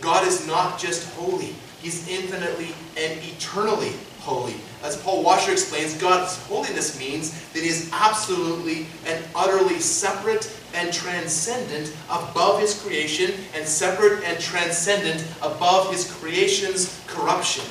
God 0.00 0.26
is 0.26 0.46
not 0.46 0.78
just 0.78 1.10
holy, 1.14 1.54
He's 1.80 2.06
infinitely 2.08 2.74
and 2.98 3.18
eternally 3.22 3.92
holy. 4.24 4.54
As 4.82 4.96
Paul 4.96 5.22
Washer 5.22 5.52
explains, 5.52 5.94
God's 5.96 6.36
holiness 6.46 6.98
means 6.98 7.30
that 7.52 7.62
He 7.62 7.68
is 7.68 7.90
absolutely 7.92 8.86
and 9.06 9.22
utterly 9.34 9.78
separate 9.78 10.50
and 10.74 10.92
transcendent 10.92 11.94
above 12.10 12.60
His 12.60 12.80
creation 12.82 13.32
and 13.54 13.66
separate 13.66 14.24
and 14.24 14.40
transcendent 14.40 15.24
above 15.42 15.92
His 15.92 16.10
creation's 16.10 17.00
corruption. 17.06 17.64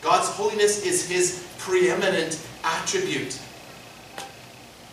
God's 0.00 0.28
holiness 0.28 0.86
is 0.86 1.08
His 1.08 1.46
preeminent 1.58 2.40
attribute. 2.64 3.38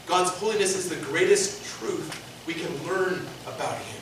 God's 0.08 0.32
holiness 0.32 0.76
is 0.76 0.90
the 0.90 1.04
greatest 1.06 1.64
truth 1.80 2.22
we 2.48 2.54
can 2.54 2.72
learn 2.88 3.26
about 3.46 3.78
Him. 3.78 4.02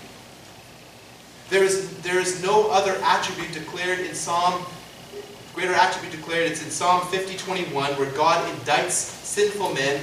There 1.50 1.64
is, 1.64 1.96
there 2.02 2.20
is 2.20 2.42
no 2.42 2.72
other 2.72 2.96
attribute 3.04 3.52
declared 3.52 4.00
in 4.00 4.16
Psalm, 4.16 4.66
greater 5.54 5.74
attribute 5.74 6.12
declared, 6.12 6.52
it's 6.52 6.64
in 6.64 6.72
Psalm 6.72 7.06
50, 7.08 7.38
21, 7.38 7.92
where 7.94 8.10
God 8.12 8.44
indicts 8.56 8.92
sinful 8.92 9.74
men 9.74 10.02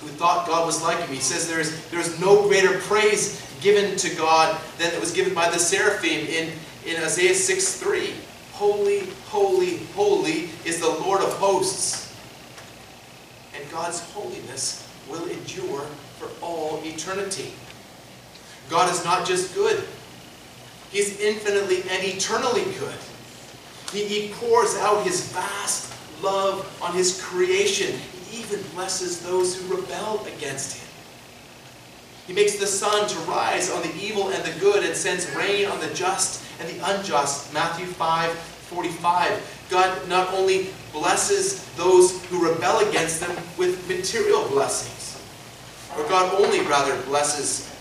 who 0.00 0.08
thought 0.08 0.46
God 0.46 0.66
was 0.66 0.82
like 0.82 0.98
him. 0.98 1.08
He 1.08 1.20
says 1.20 1.48
there 1.48 1.60
is, 1.60 1.86
there 1.90 2.00
is 2.00 2.18
no 2.18 2.48
greater 2.48 2.78
praise 2.80 3.40
given 3.60 3.96
to 3.96 4.14
God 4.16 4.60
than 4.78 4.90
that 4.90 5.00
was 5.00 5.12
given 5.12 5.34
by 5.34 5.48
the 5.50 5.58
seraphim 5.58 6.26
in, 6.26 6.52
in 6.86 7.02
Isaiah 7.02 7.34
6, 7.34 7.80
3. 7.80 8.14
Holy, 8.52 9.06
holy, 9.26 9.78
holy 9.94 10.50
is 10.64 10.80
the 10.80 10.88
Lord 10.88 11.20
of 11.20 11.32
hosts. 11.34 12.14
And 13.54 13.70
God's 13.70 14.00
holiness 14.00 14.88
will 15.08 15.26
endure 15.26 15.82
for 16.18 16.28
all 16.44 16.80
eternity. 16.84 17.52
God 18.70 18.90
is 18.92 19.04
not 19.04 19.26
just 19.26 19.54
good. 19.54 19.84
He's 20.90 21.20
infinitely 21.20 21.82
and 21.90 22.04
eternally 22.04 22.64
good. 22.78 22.94
He, 23.92 24.32
pours 24.34 24.74
out 24.76 25.04
his 25.04 25.30
vast 25.32 25.92
love 26.22 26.66
on 26.82 26.94
his 26.94 27.20
creation. 27.22 27.98
He 28.30 28.42
even 28.42 28.62
blesses 28.74 29.20
those 29.20 29.56
who 29.56 29.76
rebel 29.76 30.26
against 30.36 30.78
him. 30.78 30.88
He 32.26 32.32
makes 32.32 32.56
the 32.56 32.66
sun 32.66 33.08
to 33.08 33.18
rise 33.20 33.70
on 33.70 33.82
the 33.82 33.94
evil 33.96 34.30
and 34.30 34.42
the 34.44 34.58
good 34.60 34.84
and 34.84 34.96
sends 34.96 35.34
rain 35.34 35.66
on 35.66 35.80
the 35.80 35.92
just 35.92 36.44
and 36.60 36.68
the 36.68 36.94
unjust. 36.94 37.52
Matthew 37.52 37.86
5, 37.86 38.30
45. 38.32 39.66
God 39.70 40.08
not 40.08 40.32
only 40.32 40.68
blesses 40.92 41.64
those 41.76 42.24
who 42.26 42.46
rebel 42.46 42.88
against 42.88 43.20
them 43.20 43.36
with 43.58 43.88
material 43.88 44.46
blessings, 44.48 45.20
or 45.96 46.08
God 46.08 46.34
only 46.40 46.60
rather 46.60 47.00
blesses 47.02 47.71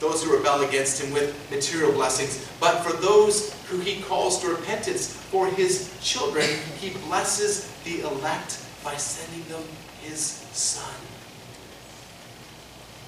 those 0.00 0.22
who 0.22 0.36
rebel 0.36 0.62
against 0.62 1.02
him 1.02 1.12
with 1.12 1.34
material 1.50 1.92
blessings. 1.92 2.48
But 2.60 2.82
for 2.82 2.92
those 2.96 3.54
who 3.64 3.78
he 3.78 4.02
calls 4.02 4.40
to 4.40 4.48
repentance, 4.48 5.12
for 5.12 5.46
his 5.46 5.92
children, 6.02 6.48
he 6.80 6.90
blesses 7.06 7.70
the 7.84 8.00
elect 8.00 8.62
by 8.84 8.96
sending 8.96 9.48
them 9.48 9.62
his 10.02 10.20
son. 10.20 10.94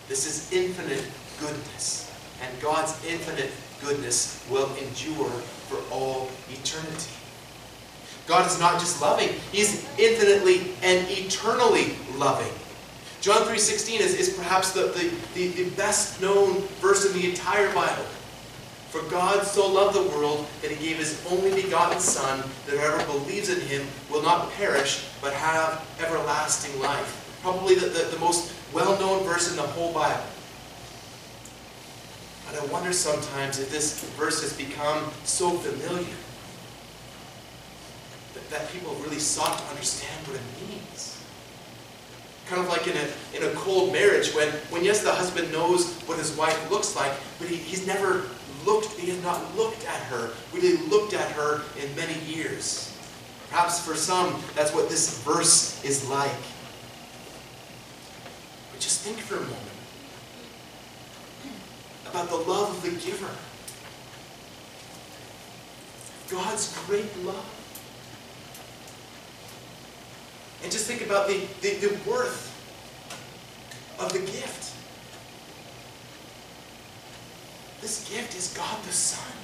This 0.08 0.26
is 0.26 0.52
infinite 0.52 1.04
goodness. 1.38 2.10
And 2.42 2.60
God's 2.60 2.94
infinite 3.06 3.50
goodness 3.80 4.44
will 4.50 4.74
endure 4.76 5.30
for 5.68 5.78
all 5.92 6.30
eternity. 6.50 7.10
God 8.26 8.46
is 8.46 8.60
not 8.60 8.78
just 8.78 9.00
loving, 9.00 9.30
He's 9.52 9.86
infinitely 9.98 10.72
and 10.82 11.06
eternally 11.10 11.96
loving. 12.16 12.52
John 13.20 13.42
3.16 13.42 14.00
is, 14.00 14.14
is 14.14 14.36
perhaps 14.36 14.72
the, 14.72 14.84
the, 15.34 15.48
the, 15.48 15.70
best 15.70 16.20
known 16.22 16.60
verse 16.80 17.04
in 17.04 17.20
the 17.20 17.28
entire 17.28 17.72
Bible. 17.74 18.04
For 18.90 19.02
God 19.10 19.44
so 19.44 19.70
loved 19.70 19.96
the 19.96 20.16
world 20.16 20.46
that 20.62 20.70
he 20.70 20.88
gave 20.88 20.98
his 20.98 21.24
only 21.28 21.62
begotten 21.62 22.00
Son, 22.00 22.38
that 22.66 22.76
whoever 22.76 23.04
believes 23.06 23.50
in 23.50 23.60
him 23.60 23.86
will 24.10 24.22
not 24.22 24.52
perish, 24.52 25.04
but 25.20 25.32
have 25.32 25.84
everlasting 26.00 26.80
life. 26.80 27.38
Probably 27.42 27.74
the, 27.74 27.86
the, 27.86 28.04
the 28.04 28.18
most 28.18 28.54
well-known 28.72 29.24
verse 29.24 29.50
in 29.50 29.56
the 29.56 29.62
whole 29.62 29.92
Bible. 29.92 30.24
But 32.46 32.62
I 32.62 32.66
wonder 32.66 32.92
sometimes 32.92 33.58
if 33.58 33.70
this 33.70 34.02
verse 34.14 34.40
has 34.42 34.54
become 34.54 35.10
so 35.24 35.50
familiar 35.50 36.16
that, 38.34 38.50
that 38.50 38.72
people 38.72 38.94
really 39.04 39.18
sought 39.18 39.58
to 39.58 39.64
understand 39.66 40.26
what 40.26 40.36
it 40.36 40.68
means. 40.68 40.97
Kind 42.48 42.62
of 42.62 42.68
like 42.68 42.86
in 42.86 42.96
a, 42.96 43.36
in 43.36 43.42
a 43.50 43.54
cold 43.54 43.92
marriage 43.92 44.34
when, 44.34 44.48
when, 44.70 44.82
yes, 44.84 45.02
the 45.02 45.12
husband 45.12 45.52
knows 45.52 45.92
what 46.02 46.18
his 46.18 46.34
wife 46.36 46.70
looks 46.70 46.96
like, 46.96 47.12
but 47.38 47.48
he, 47.48 47.56
he's 47.56 47.86
never 47.86 48.24
looked, 48.64 48.88
he 48.92 49.10
has 49.10 49.22
not 49.22 49.54
looked 49.54 49.86
at 49.86 50.02
her, 50.04 50.30
really 50.52 50.76
looked 50.88 51.12
at 51.12 51.30
her 51.32 51.62
in 51.82 51.94
many 51.94 52.18
years. 52.20 52.96
Perhaps 53.50 53.84
for 53.84 53.94
some, 53.94 54.42
that's 54.54 54.74
what 54.74 54.88
this 54.88 55.22
verse 55.22 55.82
is 55.84 56.08
like. 56.08 56.30
But 58.72 58.80
just 58.80 59.02
think 59.02 59.18
for 59.18 59.36
a 59.36 59.40
moment 59.40 59.56
about 62.08 62.28
the 62.28 62.36
love 62.36 62.70
of 62.70 62.82
the 62.82 62.90
giver. 63.04 63.30
God's 66.30 66.78
great 66.86 67.24
love. 67.24 67.57
And 70.62 70.72
just 70.72 70.86
think 70.86 71.02
about 71.02 71.28
the, 71.28 71.40
the, 71.60 71.74
the 71.86 72.10
worth 72.10 72.54
of 73.98 74.12
the 74.12 74.18
gift. 74.18 74.74
This 77.80 78.08
gift 78.10 78.36
is 78.36 78.52
God 78.56 78.82
the 78.82 78.92
Son. 78.92 79.38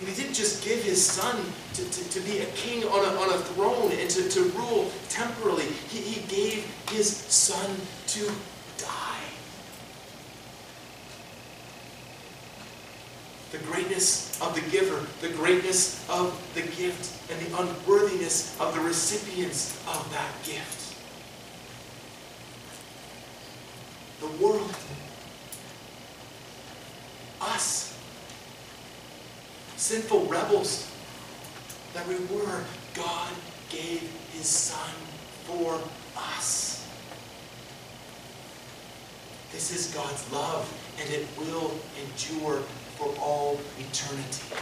And 0.00 0.08
he 0.08 0.14
didn't 0.20 0.34
just 0.34 0.64
give 0.64 0.82
his 0.82 1.04
son 1.04 1.40
to, 1.74 1.84
to, 1.88 2.10
to 2.10 2.20
be 2.20 2.38
a 2.38 2.46
king 2.46 2.84
on 2.84 3.04
a, 3.04 3.18
on 3.20 3.30
a 3.30 3.38
throne 3.38 3.92
and 3.92 4.10
to, 4.10 4.28
to 4.28 4.42
rule 4.50 4.90
temporally. 5.08 5.66
He, 5.88 5.98
he 6.00 6.26
gave 6.26 6.66
his 6.90 7.16
son 7.16 7.76
to 8.08 8.30
die. 8.76 9.20
The 13.54 13.60
greatness 13.66 14.40
of 14.42 14.52
the 14.56 14.68
giver, 14.68 15.06
the 15.20 15.28
greatness 15.28 16.04
of 16.10 16.36
the 16.54 16.62
gift, 16.62 17.30
and 17.30 17.40
the 17.40 17.56
unworthiness 17.56 18.60
of 18.60 18.74
the 18.74 18.80
recipients 18.80 19.80
of 19.86 20.12
that 20.12 20.32
gift. 20.42 20.96
The 24.18 24.26
world 24.44 24.74
us, 27.40 27.96
sinful 29.76 30.26
rebels 30.26 30.90
that 31.92 32.08
we 32.08 32.16
were, 32.16 32.64
God 32.92 33.32
gave 33.68 34.00
his 34.32 34.48
Son 34.48 34.90
for 35.44 35.80
us. 36.16 36.88
This 39.52 39.70
is 39.70 39.94
God's 39.94 40.32
love, 40.32 40.68
and 41.00 41.08
it 41.14 41.28
will 41.38 41.70
endure 42.02 42.60
for 42.96 43.14
all 43.20 43.60
eternity. 43.78 44.54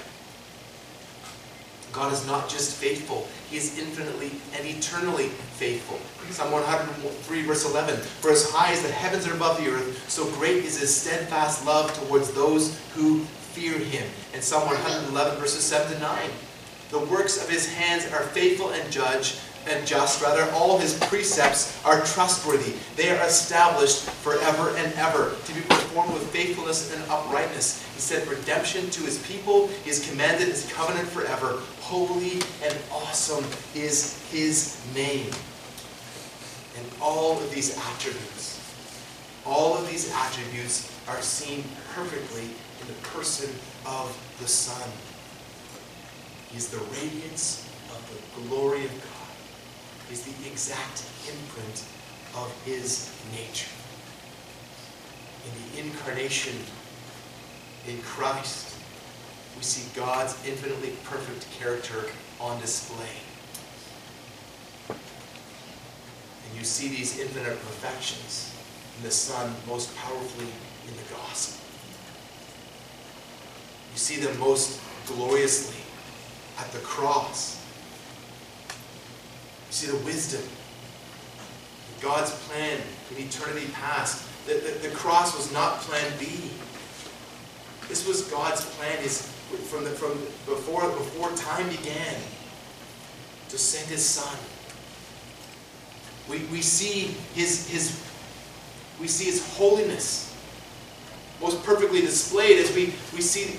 God 1.92 2.12
is 2.12 2.27
not 2.27 2.49
just 2.49 2.77
faithful, 2.77 3.29
He 3.51 3.59
is 3.59 3.79
infinitely 3.79 4.33
and 4.57 4.66
eternally 4.66 5.29
faithful. 5.29 5.99
Psalm 6.31 6.51
103, 6.51 7.42
verse 7.42 7.71
11 7.71 7.97
For 8.01 8.31
as 8.31 8.51
high 8.51 8.73
as 8.73 8.83
the 8.83 8.88
heavens 8.88 9.27
are 9.27 9.35
above 9.35 9.62
the 9.62 9.71
earth, 9.71 10.09
so 10.09 10.25
great 10.33 10.64
is 10.64 10.81
His 10.81 10.95
steadfast 10.95 11.66
love 11.66 11.92
towards 11.92 12.33
those 12.33 12.79
who 12.95 13.21
fear 13.53 13.79
Him. 13.79 14.09
And 14.33 14.42
Psalm 14.42 14.66
111, 14.66 15.38
verses 15.38 15.64
7 15.64 15.92
to 15.92 16.01
9 16.01 16.31
The 16.90 17.01
works 17.01 17.42
of 17.42 17.51
His 17.51 17.71
hands 17.75 18.11
are 18.11 18.23
faithful 18.23 18.71
and 18.71 18.90
judge 18.90 19.38
and 19.68 19.87
just, 19.87 20.22
rather, 20.22 20.51
all 20.53 20.79
his 20.79 20.98
precepts 21.05 21.83
are 21.85 22.01
trustworthy. 22.05 22.75
They 22.96 23.11
are 23.11 23.27
established 23.27 24.03
forever 24.03 24.75
and 24.77 24.92
ever, 24.94 25.35
to 25.44 25.55
be 25.55 25.61
performed 25.61 26.12
with 26.14 26.31
faithfulness 26.31 26.92
and 26.94 27.03
uprightness. 27.11 27.83
He 27.94 28.01
said 28.01 28.27
redemption 28.27 28.90
to 28.90 29.03
his 29.03 29.18
people. 29.27 29.68
He 29.68 29.90
has 29.90 30.09
commanded 30.09 30.48
his 30.48 30.70
covenant 30.72 31.09
forever. 31.09 31.61
Holy 31.81 32.40
and 32.64 32.77
awesome 32.90 33.44
is 33.75 34.20
his 34.31 34.81
name. 34.94 35.31
And 36.77 36.87
all 37.01 37.38
of 37.38 37.51
these 37.55 37.77
attributes, 37.77 38.59
all 39.44 39.77
of 39.77 39.88
these 39.88 40.12
attributes 40.12 40.90
are 41.09 41.20
seen 41.20 41.64
perfectly 41.94 42.44
in 42.81 42.87
the 42.88 42.94
person 43.09 43.51
of 43.87 44.16
the 44.40 44.48
Son. 44.48 44.88
He 46.51 46.57
is 46.57 46.68
the 46.68 46.79
radiance 47.01 47.68
of 47.90 48.01
the 48.11 48.48
glory 48.48 48.85
of 48.85 48.90
God. 48.90 49.12
Is 50.11 50.23
the 50.23 50.47
exact 50.47 51.05
imprint 51.27 51.85
of 52.35 52.53
his 52.67 53.11
nature. 53.33 53.71
In 55.47 55.53
the 55.62 55.88
incarnation 55.88 56.55
in 57.88 58.01
Christ, 58.03 58.77
we 59.57 59.62
see 59.62 59.88
God's 59.99 60.37
infinitely 60.47 60.95
perfect 61.05 61.51
character 61.59 62.11
on 62.41 62.61
display. 62.61 63.17
And 64.88 66.59
you 66.59 66.65
see 66.65 66.88
these 66.88 67.19
infinite 67.19 67.59
perfections 67.61 68.55
in 68.99 69.05
the 69.05 69.11
Son 69.11 69.55
most 69.67 69.95
powerfully 69.97 70.49
in 70.88 70.97
the 70.97 71.15
gospel. 71.15 71.65
You 73.93 73.99
see 73.99 74.17
them 74.17 74.38
most 74.38 74.81
gloriously 75.07 75.83
at 76.59 76.71
the 76.73 76.81
cross. 76.81 77.62
You 79.72 79.76
see 79.76 79.87
the 79.87 80.04
wisdom, 80.04 80.42
God's 82.02 82.30
plan 82.46 82.78
in 83.11 83.24
eternity 83.24 83.68
past. 83.72 84.28
The, 84.46 84.52
the, 84.52 84.88
the 84.88 84.94
cross 84.94 85.35
was 85.35 85.50
not 85.50 85.78
plan 85.78 86.12
B. 86.18 86.26
This 87.88 88.06
was 88.06 88.20
God's 88.30 88.66
plan 88.74 89.02
is 89.02 89.22
from, 89.70 89.85
the, 89.85 89.90
from 89.90 90.11
before, 90.44 90.82
before 90.82 91.30
time 91.32 91.70
began 91.70 92.16
to 93.48 93.56
send 93.56 93.88
his 93.88 94.04
son. 94.04 94.37
We, 96.28 96.44
we 96.52 96.61
see 96.61 97.16
his, 97.32 97.66
his 97.66 97.98
we 99.00 99.08
see 99.08 99.24
his 99.24 99.56
holiness 99.56 100.37
most 101.40 101.64
perfectly 101.64 102.02
displayed 102.02 102.58
as 102.58 102.74
we, 102.76 102.92
we 103.14 103.22
see 103.22 103.58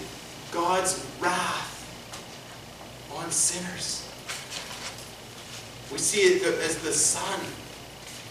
God's 0.51 1.03
wrath 1.19 1.71
on 3.15 3.31
sinners. 3.31 4.02
We 5.93 5.99
see 5.99 6.21
it 6.21 6.43
as 6.43 6.79
the 6.79 6.91
Son 6.91 7.39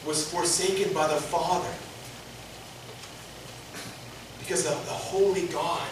was 0.05 0.29
forsaken 0.29 0.93
by 0.93 1.07
the 1.07 1.21
Father 1.21 1.73
because 4.41 4.65
the, 4.65 4.71
the 4.71 4.99
holy 4.99 5.47
God 5.47 5.89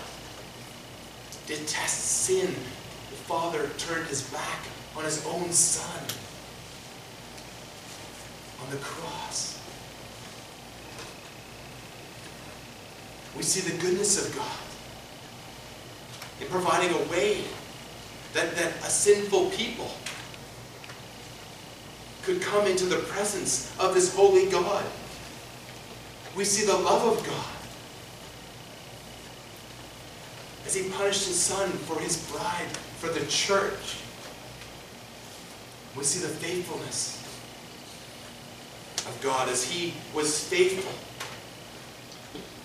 detests 1.47 2.27
sin. 2.27 2.49
The 2.49 3.17
Father 3.17 3.71
turned 3.79 4.09
his 4.09 4.23
back 4.31 4.67
on 4.97 5.05
his 5.05 5.25
own 5.27 5.53
Son 5.53 6.03
on 8.65 8.71
the 8.71 8.79
cross. 8.79 9.63
We 13.37 13.45
see 13.45 13.61
the 13.61 13.81
goodness 13.81 14.27
of 14.27 14.35
God 14.35 14.59
in 16.41 16.49
providing 16.49 16.91
a 16.97 17.03
way 17.13 17.45
that, 18.33 18.57
that 18.57 18.73
a 18.79 18.91
sinful 18.91 19.51
people 19.51 19.93
could 22.31 22.43
come 22.43 22.67
into 22.69 22.85
the 22.85 22.97
presence 22.97 23.75
of 23.81 23.93
this 23.93 24.15
holy 24.15 24.49
God. 24.51 24.85
We 26.37 26.45
see 26.45 26.65
the 26.65 26.77
love 26.77 27.19
of 27.19 27.27
God 27.27 27.47
as 30.65 30.77
he 30.77 30.89
punished 30.91 31.27
his 31.27 31.41
son 31.41 31.69
for 31.71 31.99
his 31.99 32.31
bride, 32.31 32.69
for 32.99 33.09
the 33.09 33.27
church. 33.27 33.99
We 35.97 36.05
see 36.05 36.21
the 36.21 36.33
faithfulness 36.33 37.17
of 39.09 39.21
God 39.21 39.49
as 39.49 39.65
he 39.65 39.95
was 40.15 40.47
faithful 40.47 40.93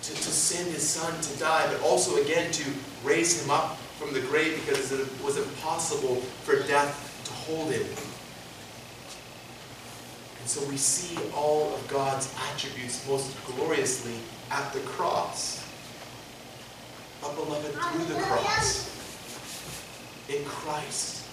to, 0.02 0.14
to 0.14 0.30
send 0.30 0.72
his 0.72 0.88
son 0.88 1.20
to 1.20 1.38
die, 1.40 1.66
but 1.72 1.82
also 1.82 2.22
again 2.22 2.52
to 2.52 2.70
raise 3.02 3.42
him 3.42 3.50
up 3.50 3.78
from 3.98 4.12
the 4.14 4.20
grave 4.20 4.62
because 4.64 4.92
it 4.92 5.08
was 5.24 5.36
impossible 5.38 6.16
for 6.44 6.62
death 6.68 7.20
to 7.24 7.32
hold 7.32 7.72
him. 7.72 7.84
And 10.46 10.50
so 10.52 10.64
we 10.68 10.76
see 10.76 11.18
all 11.34 11.74
of 11.74 11.88
God's 11.88 12.32
attributes 12.52 13.04
most 13.08 13.34
gloriously 13.46 14.14
at 14.52 14.72
the 14.72 14.78
cross. 14.78 15.68
But 17.20 17.34
beloved, 17.34 17.72
through 17.72 18.04
the 18.04 18.20
cross, 18.22 18.86
in 20.28 20.44
Christ, 20.44 21.26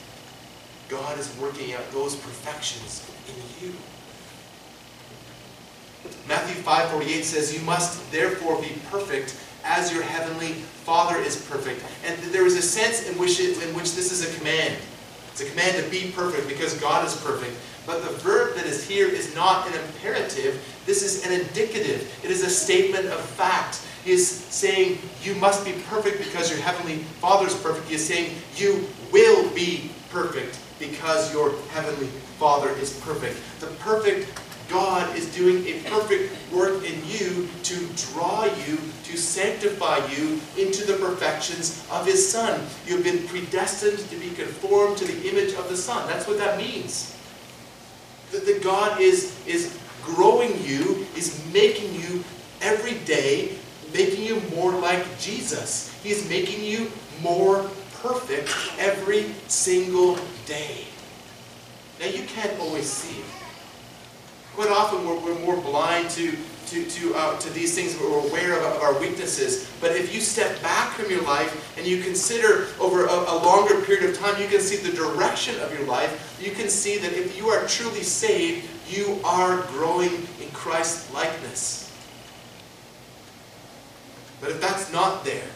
God 0.89 1.19
is 1.19 1.31
working 1.38 1.73
out 1.73 1.91
those 1.91 2.15
perfections 2.15 3.07
in 3.27 3.67
you. 3.67 3.75
Matthew 6.27 6.63
5.48 6.63 7.23
says, 7.23 7.53
You 7.53 7.61
must 7.61 8.11
therefore 8.11 8.59
be 8.63 8.71
perfect 8.89 9.39
as 9.63 9.93
your 9.93 10.01
heavenly 10.01 10.53
Father 10.53 11.19
is 11.19 11.35
perfect. 11.45 11.83
And 12.03 12.19
there 12.33 12.47
is 12.47 12.57
a 12.57 12.63
sense 12.63 13.07
in 13.07 13.19
which, 13.19 13.39
it, 13.39 13.61
in 13.61 13.75
which 13.75 13.93
this 13.93 14.11
is 14.11 14.27
a 14.27 14.39
command. 14.39 14.75
It's 15.31 15.41
a 15.41 15.49
command 15.51 15.83
to 15.83 15.88
be 15.91 16.11
perfect 16.15 16.47
because 16.47 16.73
God 16.79 17.05
is 17.05 17.15
perfect. 17.17 17.55
But 17.86 18.01
the 18.01 18.09
verb 18.09 18.55
that 18.55 18.65
is 18.65 18.88
here 18.88 19.07
is 19.07 19.36
not 19.36 19.67
an 19.67 19.73
imperative. 19.73 20.63
This 20.86 21.03
is 21.03 21.25
an 21.25 21.34
indicative. 21.34 22.13
It 22.23 22.31
is 22.31 22.43
a 22.43 22.49
statement 22.49 23.05
of 23.07 23.19
fact. 23.19 23.81
He 24.05 24.11
is 24.11 24.27
saying, 24.29 24.99
you 25.21 25.36
must 25.36 25.65
be 25.65 25.73
perfect 25.88 26.17
because 26.19 26.49
your 26.49 26.59
heavenly 26.59 26.97
Father 27.19 27.47
is 27.47 27.55
perfect. 27.55 27.88
He 27.88 27.95
is 27.95 28.05
saying, 28.05 28.36
you 28.55 28.88
will 29.11 29.49
be 29.53 29.91
perfect 30.09 30.59
because 30.79 31.34
your 31.34 31.53
heavenly 31.69 32.07
Father 32.38 32.69
is 32.71 32.99
perfect. 33.01 33.39
The 33.59 33.67
perfect 33.79 34.41
God 34.69 35.15
is 35.15 35.34
doing 35.36 35.65
a 35.67 35.79
perfect 35.89 36.34
work 36.51 36.84
in 36.84 36.99
you 37.05 37.47
to 37.63 37.86
draw 38.11 38.45
you, 38.45 38.77
to 39.03 39.17
sanctify 39.17 40.05
you 40.07 40.39
into 40.57 40.86
the 40.86 40.97
perfections 40.97 41.86
of 41.91 42.05
His 42.05 42.27
Son. 42.27 42.61
You've 42.88 43.03
been 43.03 43.27
predestined 43.27 43.99
to 44.09 44.15
be 44.17 44.31
conformed 44.31 44.97
to 44.97 45.05
the 45.05 45.29
image 45.29 45.53
of 45.53 45.69
the 45.69 45.77
Son. 45.77 46.07
That's 46.07 46.27
what 46.27 46.38
that 46.38 46.57
means. 46.57 47.12
That, 48.34 48.45
that 48.47 48.63
God 48.63 48.99
is, 48.99 49.39
is 49.45 49.79
growing 50.01 50.51
you, 50.63 51.05
is 51.15 51.41
making 51.53 51.93
you 51.93 52.23
every 52.61 52.95
day, 53.05 53.55
making 53.93 54.23
you 54.23 54.41
more 54.55 54.73
like 54.73 55.05
Jesus. 55.19 55.93
He's 56.01 56.27
making 56.27 56.63
you 56.63 56.91
more 57.21 57.69
perfect 58.01 58.49
every 58.79 59.31
single 59.47 60.17
day. 60.45 60.86
Now 61.99 62.07
you 62.07 62.23
can't 62.23 62.59
always 62.59 62.89
see 62.89 63.19
it. 63.19 63.25
Quite 64.55 64.69
often 64.69 65.07
we're, 65.07 65.19
we're 65.19 65.39
more 65.39 65.57
blind 65.57 66.09
to, 66.11 66.36
to, 66.68 66.86
to, 66.86 67.16
uh, 67.16 67.39
to 67.39 67.49
these 67.51 67.76
things, 67.76 67.97
we're 67.99 68.28
aware 68.28 68.57
of, 68.57 68.64
of, 68.64 68.82
our 68.82 68.99
weaknesses. 68.99 69.70
But 69.80 69.91
if 69.91 70.14
you 70.14 70.22
step 70.22 70.61
back 70.61 70.93
from 70.93 71.09
your 71.09 71.22
life 71.24 71.78
and 71.78 71.86
you 71.86 72.01
consider 72.01 72.68
over 72.80 73.05
a, 73.05 73.14
a 73.14 73.38
longer 73.43 73.82
period 73.82 74.09
of 74.09 74.18
time, 74.18 74.41
you 74.41 74.47
can 74.47 74.61
see 74.61 74.78
the 74.78 74.95
direction 74.95 75.59
of 75.59 75.74
your 75.74 75.86
life. 75.88 76.39
You 76.41 76.51
can 76.51 76.70
see 76.70 76.97
that 76.97 77.14
if 77.14 77.38
you 77.38 77.47
are 77.47 77.66
truly 77.68 78.03
saved, 78.03 78.68
you 78.89 79.20
are 79.24 79.61
growing 79.68 80.14
in 80.41 80.49
Christ 80.51 81.14
likeness. 81.14 81.91
But 84.41 84.51
if 84.51 84.61
that's 84.61 84.91
not 84.91 85.24
there, 85.24 85.47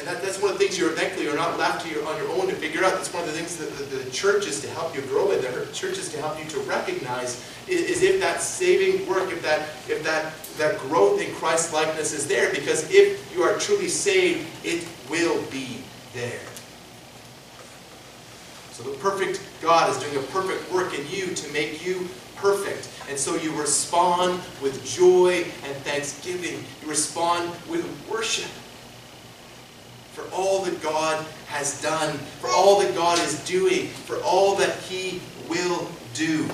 and 0.00 0.08
that, 0.08 0.22
that's 0.22 0.40
one 0.40 0.50
of 0.50 0.58
the 0.58 0.64
things 0.64 0.78
you're 0.78 0.92
thankfully 0.92 1.26
you're 1.26 1.36
not 1.36 1.58
left 1.58 1.84
to 1.84 1.92
your, 1.92 2.06
on 2.06 2.16
your 2.16 2.30
own 2.30 2.48
to 2.48 2.54
figure 2.54 2.82
out. 2.82 2.94
That's 2.94 3.12
one 3.12 3.22
of 3.22 3.28
the 3.28 3.36
things 3.36 3.58
that 3.58 3.70
the, 3.76 3.96
the 3.96 4.10
church 4.10 4.46
is 4.46 4.62
to 4.62 4.68
help 4.70 4.96
you 4.96 5.02
grow 5.02 5.30
in. 5.30 5.42
The 5.42 5.68
church 5.74 5.98
is 5.98 6.10
to 6.12 6.18
help 6.18 6.38
you 6.38 6.46
to 6.46 6.58
recognize 6.60 7.46
is, 7.68 7.82
is 7.82 8.02
if 8.02 8.18
that 8.20 8.40
saving 8.40 9.06
work, 9.06 9.30
if 9.30 9.42
that 9.42 9.60
if 9.88 10.02
that 10.04 10.32
that 10.56 10.78
growth 10.78 11.20
in 11.20 11.34
Christ 11.34 11.74
likeness 11.74 12.14
is 12.14 12.26
there. 12.26 12.50
Because 12.50 12.90
if 12.90 13.30
you 13.34 13.42
are 13.42 13.58
truly 13.58 13.88
saved, 13.88 14.48
it 14.64 14.88
will 15.10 15.42
be 15.50 15.82
there. 16.14 16.40
So 18.72 18.82
the 18.84 18.96
perfect 19.00 19.42
God 19.60 19.90
is 19.90 20.02
doing 20.02 20.16
a 20.16 20.26
perfect 20.28 20.72
work 20.72 20.98
in 20.98 21.06
you 21.10 21.34
to 21.34 21.52
make 21.52 21.84
you 21.84 22.08
perfect. 22.36 22.88
And 23.10 23.18
so 23.18 23.36
you 23.36 23.54
respond 23.60 24.40
with 24.62 24.82
joy 24.86 25.44
and 25.64 25.76
thanksgiving. 25.84 26.64
You 26.80 26.88
respond 26.88 27.50
with 27.68 27.84
worship 28.10 28.50
for 30.20 30.34
all 30.34 30.62
that 30.64 30.82
God 30.82 31.24
has 31.46 31.80
done, 31.82 32.16
for 32.40 32.48
all 32.48 32.80
that 32.80 32.94
God 32.94 33.18
is 33.20 33.42
doing, 33.44 33.86
for 33.86 34.20
all 34.22 34.54
that 34.56 34.76
He 34.80 35.20
will 35.48 35.88
do. 36.14 36.48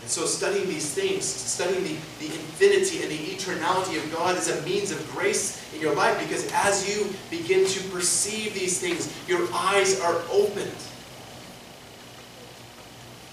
And 0.00 0.10
so 0.10 0.24
studying 0.24 0.68
these 0.68 0.92
things, 0.92 1.24
studying 1.24 1.82
the, 1.82 1.94
the 2.20 2.26
infinity 2.26 3.02
and 3.02 3.10
the 3.10 3.16
eternality 3.16 3.96
of 4.02 4.12
God 4.12 4.36
is 4.36 4.48
a 4.48 4.62
means 4.62 4.92
of 4.92 5.10
grace 5.10 5.62
in 5.74 5.80
your 5.80 5.94
life 5.94 6.18
because 6.20 6.50
as 6.52 6.88
you 6.88 7.12
begin 7.28 7.66
to 7.66 7.82
perceive 7.88 8.54
these 8.54 8.78
things, 8.78 9.12
your 9.28 9.48
eyes 9.52 10.00
are 10.00 10.22
opened. 10.30 10.70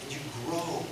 And 0.01 0.11
you 0.11 0.19
grow 0.45 0.83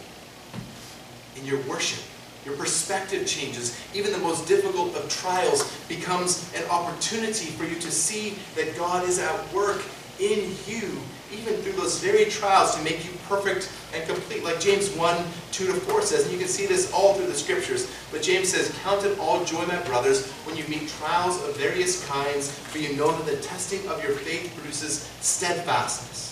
in 1.35 1.45
your 1.45 1.61
worship. 1.61 2.03
Your 2.45 2.55
perspective 2.55 3.27
changes. 3.27 3.77
Even 3.93 4.11
the 4.11 4.17
most 4.17 4.47
difficult 4.47 4.95
of 4.95 5.07
trials 5.09 5.71
becomes 5.87 6.51
an 6.55 6.63
opportunity 6.69 7.47
for 7.51 7.65
you 7.65 7.75
to 7.75 7.91
see 7.91 8.35
that 8.55 8.75
God 8.75 9.07
is 9.07 9.19
at 9.19 9.53
work 9.53 9.81
in 10.19 10.49
you, 10.67 10.99
even 11.31 11.55
through 11.55 11.73
those 11.73 11.99
very 11.99 12.25
trials, 12.25 12.75
to 12.75 12.83
make 12.83 13.05
you 13.05 13.11
perfect 13.27 13.71
and 13.93 14.07
complete. 14.07 14.43
Like 14.43 14.59
James 14.59 14.89
1 14.95 15.23
2 15.51 15.67
to 15.67 15.73
4 15.73 16.01
says, 16.01 16.23
and 16.23 16.33
you 16.33 16.39
can 16.39 16.47
see 16.47 16.65
this 16.65 16.91
all 16.93 17.13
through 17.13 17.27
the 17.27 17.33
scriptures. 17.33 17.91
But 18.11 18.21
James 18.23 18.49
says, 18.49 18.75
Count 18.83 19.05
it 19.05 19.17
all 19.19 19.43
joy, 19.45 19.65
my 19.65 19.81
brothers, 19.83 20.31
when 20.45 20.57
you 20.57 20.63
meet 20.67 20.89
trials 20.89 21.41
of 21.47 21.55
various 21.57 22.05
kinds, 22.07 22.51
for 22.51 22.79
you 22.79 22.95
know 22.95 23.11
that 23.11 23.25
the 23.25 23.37
testing 23.41 23.87
of 23.87 24.03
your 24.03 24.13
faith 24.13 24.53
produces 24.55 25.09
steadfastness. 25.21 26.30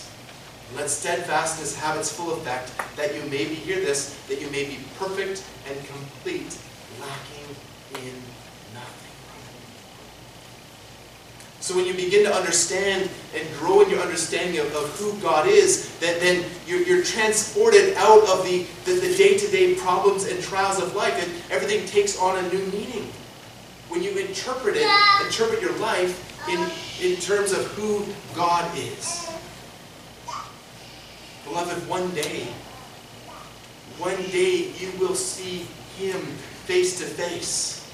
Let 0.76 0.88
steadfastness 0.88 1.76
have 1.76 1.96
its 1.96 2.12
full 2.12 2.32
effect, 2.34 2.72
that 2.96 3.14
you 3.14 3.22
may 3.22 3.44
be, 3.44 3.54
hear 3.54 3.80
this, 3.80 4.14
that 4.28 4.40
you 4.40 4.48
may 4.50 4.64
be 4.64 4.78
perfect 4.98 5.44
and 5.68 5.76
complete, 5.86 6.56
lacking 7.00 7.56
in 7.94 8.14
nothing. 8.72 9.10
So 11.60 11.76
when 11.76 11.86
you 11.86 11.94
begin 11.94 12.24
to 12.24 12.32
understand 12.34 13.10
and 13.34 13.58
grow 13.58 13.82
in 13.82 13.90
your 13.90 14.00
understanding 14.00 14.60
of, 14.60 14.74
of 14.74 14.88
who 14.98 15.20
God 15.20 15.46
is, 15.48 15.98
that 15.98 16.20
then 16.20 16.44
you're, 16.66 16.82
you're 16.82 17.04
transported 17.04 17.94
out 17.96 18.22
of 18.28 18.44
the, 18.44 18.64
the, 18.84 18.92
the 19.00 19.14
day-to-day 19.16 19.74
problems 19.74 20.24
and 20.24 20.40
trials 20.42 20.80
of 20.80 20.94
life, 20.94 21.14
and 21.22 21.52
everything 21.52 21.84
takes 21.86 22.18
on 22.18 22.42
a 22.42 22.48
new 22.48 22.64
meaning. 22.66 23.10
When 23.88 24.02
you 24.02 24.10
interpret 24.12 24.76
it, 24.76 24.86
interpret 25.26 25.60
your 25.60 25.76
life 25.78 26.48
in, 26.48 26.60
in 27.04 27.20
terms 27.20 27.52
of 27.52 27.66
who 27.72 28.06
God 28.36 28.70
is. 28.78 29.29
Beloved, 31.50 31.88
one 31.88 32.08
day, 32.14 32.46
one 33.98 34.22
day 34.30 34.70
you 34.78 34.92
will 35.00 35.16
see 35.16 35.66
Him 35.98 36.20
face 36.64 36.96
to 37.00 37.04
face. 37.04 37.90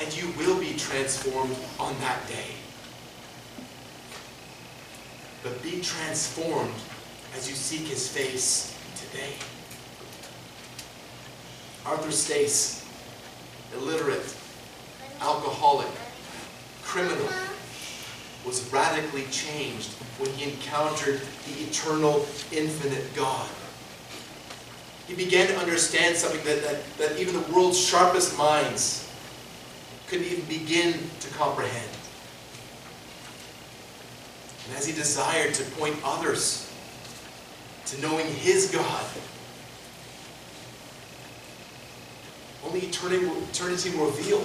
And 0.00 0.16
you 0.16 0.32
will 0.36 0.58
be 0.58 0.76
transformed 0.76 1.56
on 1.78 1.94
that 2.00 2.26
day. 2.26 2.50
But 5.44 5.62
be 5.62 5.80
transformed 5.80 6.74
as 7.36 7.48
you 7.48 7.54
seek 7.54 7.86
His 7.86 8.08
face 8.08 8.76
today. 8.96 9.34
Arthur 11.86 12.10
Stace, 12.10 12.84
illiterate, 13.72 14.34
alcoholic, 15.20 15.92
criminal, 16.82 17.28
was 18.44 18.72
radically 18.72 19.24
changed 19.30 19.92
when 20.18 20.30
he 20.32 20.50
encountered 20.50 21.20
the 21.46 21.62
eternal, 21.62 22.26
infinite 22.52 23.14
God. 23.14 23.48
He 25.06 25.14
began 25.14 25.48
to 25.48 25.56
understand 25.58 26.16
something 26.16 26.42
that, 26.44 26.62
that, 26.62 26.96
that 26.98 27.18
even 27.18 27.34
the 27.34 27.52
world's 27.52 27.78
sharpest 27.78 28.38
minds 28.38 29.08
couldn't 30.06 30.26
even 30.26 30.44
begin 30.44 30.94
to 31.20 31.28
comprehend. 31.34 31.90
And 34.68 34.76
as 34.76 34.86
he 34.86 34.92
desired 34.92 35.54
to 35.54 35.64
point 35.72 35.96
others 36.04 36.72
to 37.86 38.00
knowing 38.00 38.26
his 38.26 38.70
God, 38.70 39.04
only 42.64 42.80
eternity 42.80 43.96
will 43.96 44.06
reveal 44.06 44.44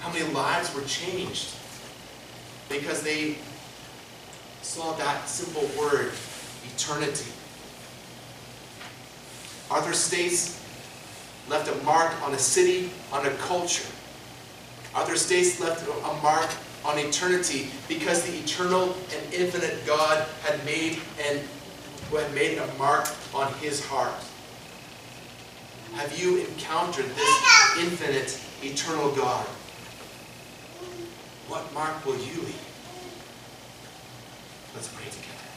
how 0.00 0.12
many 0.12 0.24
lives 0.32 0.74
were 0.74 0.82
changed 0.82 1.54
because 2.70 3.02
they 3.02 3.36
saw 4.62 4.92
that 4.94 5.28
simple 5.28 5.68
word, 5.78 6.12
eternity. 6.72 7.30
Arthur 9.70 9.92
Stace 9.92 10.64
left 11.48 11.68
a 11.68 11.84
mark 11.84 12.10
on 12.22 12.32
a 12.32 12.38
city, 12.38 12.90
on 13.12 13.26
a 13.26 13.30
culture. 13.30 13.88
Arthur 14.94 15.16
Stace 15.16 15.60
left 15.60 15.86
a 15.86 16.22
mark 16.22 16.48
on 16.84 16.98
eternity 16.98 17.68
because 17.88 18.22
the 18.22 18.38
eternal 18.38 18.96
and 19.14 19.34
infinite 19.34 19.84
God 19.84 20.26
had 20.42 20.64
made 20.64 20.98
and 21.28 21.40
had 22.12 22.34
made 22.34 22.58
a 22.58 22.66
mark 22.74 23.08
on 23.34 23.52
his 23.54 23.84
heart. 23.84 24.14
Have 25.94 26.18
you 26.18 26.38
encountered 26.38 27.06
this 27.16 27.78
infinite, 27.78 28.40
eternal 28.62 29.10
God? 29.12 29.46
What 31.50 31.74
mark 31.74 32.06
will 32.06 32.14
you 32.14 32.42
leave? 32.42 32.64
Let's 34.72 34.86
pray 34.86 35.06
together. 35.06 35.49